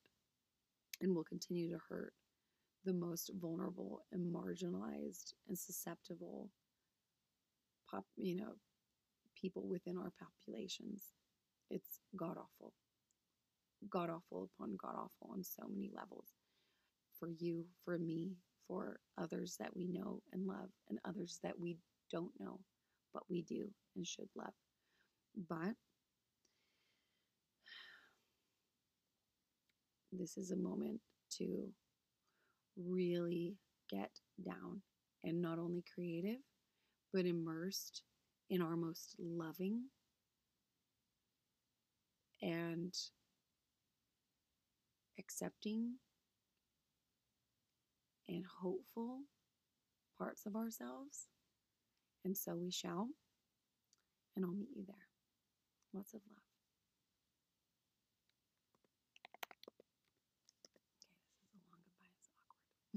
and 1.01 1.15
will 1.15 1.25
continue 1.25 1.71
to 1.71 1.79
hurt 1.89 2.13
the 2.85 2.93
most 2.93 3.31
vulnerable 3.41 4.03
and 4.13 4.35
marginalized 4.35 5.35
and 5.49 5.57
susceptible 5.59 6.51
pop 7.91 8.05
you 8.17 8.35
know 8.37 8.55
people 9.41 9.67
within 9.69 9.99
our 9.99 10.13
populations. 10.19 11.05
It's 11.71 12.01
god 12.17 12.37
awful. 12.37 12.73
God 13.91 14.11
awful 14.11 14.49
upon 14.55 14.77
god 14.77 14.95
awful 14.97 15.31
on 15.33 15.43
so 15.43 15.65
many 15.69 15.91
levels. 15.95 16.29
For 17.19 17.29
you 17.29 17.65
for 17.85 17.99
me 17.99 18.37
for 18.67 18.99
others 19.19 19.57
that 19.59 19.75
we 19.77 19.87
know 19.87 20.23
and 20.33 20.47
love 20.47 20.71
and 20.89 20.99
others 21.05 21.39
that 21.43 21.59
we 21.59 21.79
don't 22.11 22.33
know 22.39 22.61
but 23.13 23.23
we 23.29 23.43
do 23.43 23.69
and 23.97 24.07
should 24.07 24.29
love. 24.35 24.55
But 25.49 25.75
this 30.13 30.37
is 30.37 30.51
a 30.51 30.57
moment 30.57 31.01
to 31.39 31.69
really 32.77 33.57
get 33.91 34.11
down 34.45 34.83
and 35.25 35.41
not 35.41 35.59
only 35.59 35.85
creative, 35.95 36.41
but 37.13 37.27
immersed 37.27 38.03
in 38.51 38.61
our 38.61 38.77
most 38.77 39.17
loving 39.19 39.85
and 42.43 42.95
accepting 45.19 45.95
and 48.29 48.45
hopeful 48.61 49.21
parts 50.19 50.47
of 50.47 50.57
ourselves. 50.57 51.27
And 52.25 52.37
so 52.37 52.55
we 52.55 52.71
shall. 52.71 53.09
And 54.37 54.45
I'll 54.45 54.53
meet 54.53 54.71
you 54.75 54.85
there. 54.87 55.09
Lots 55.93 56.15
of 56.15 56.21
love. 56.31 56.52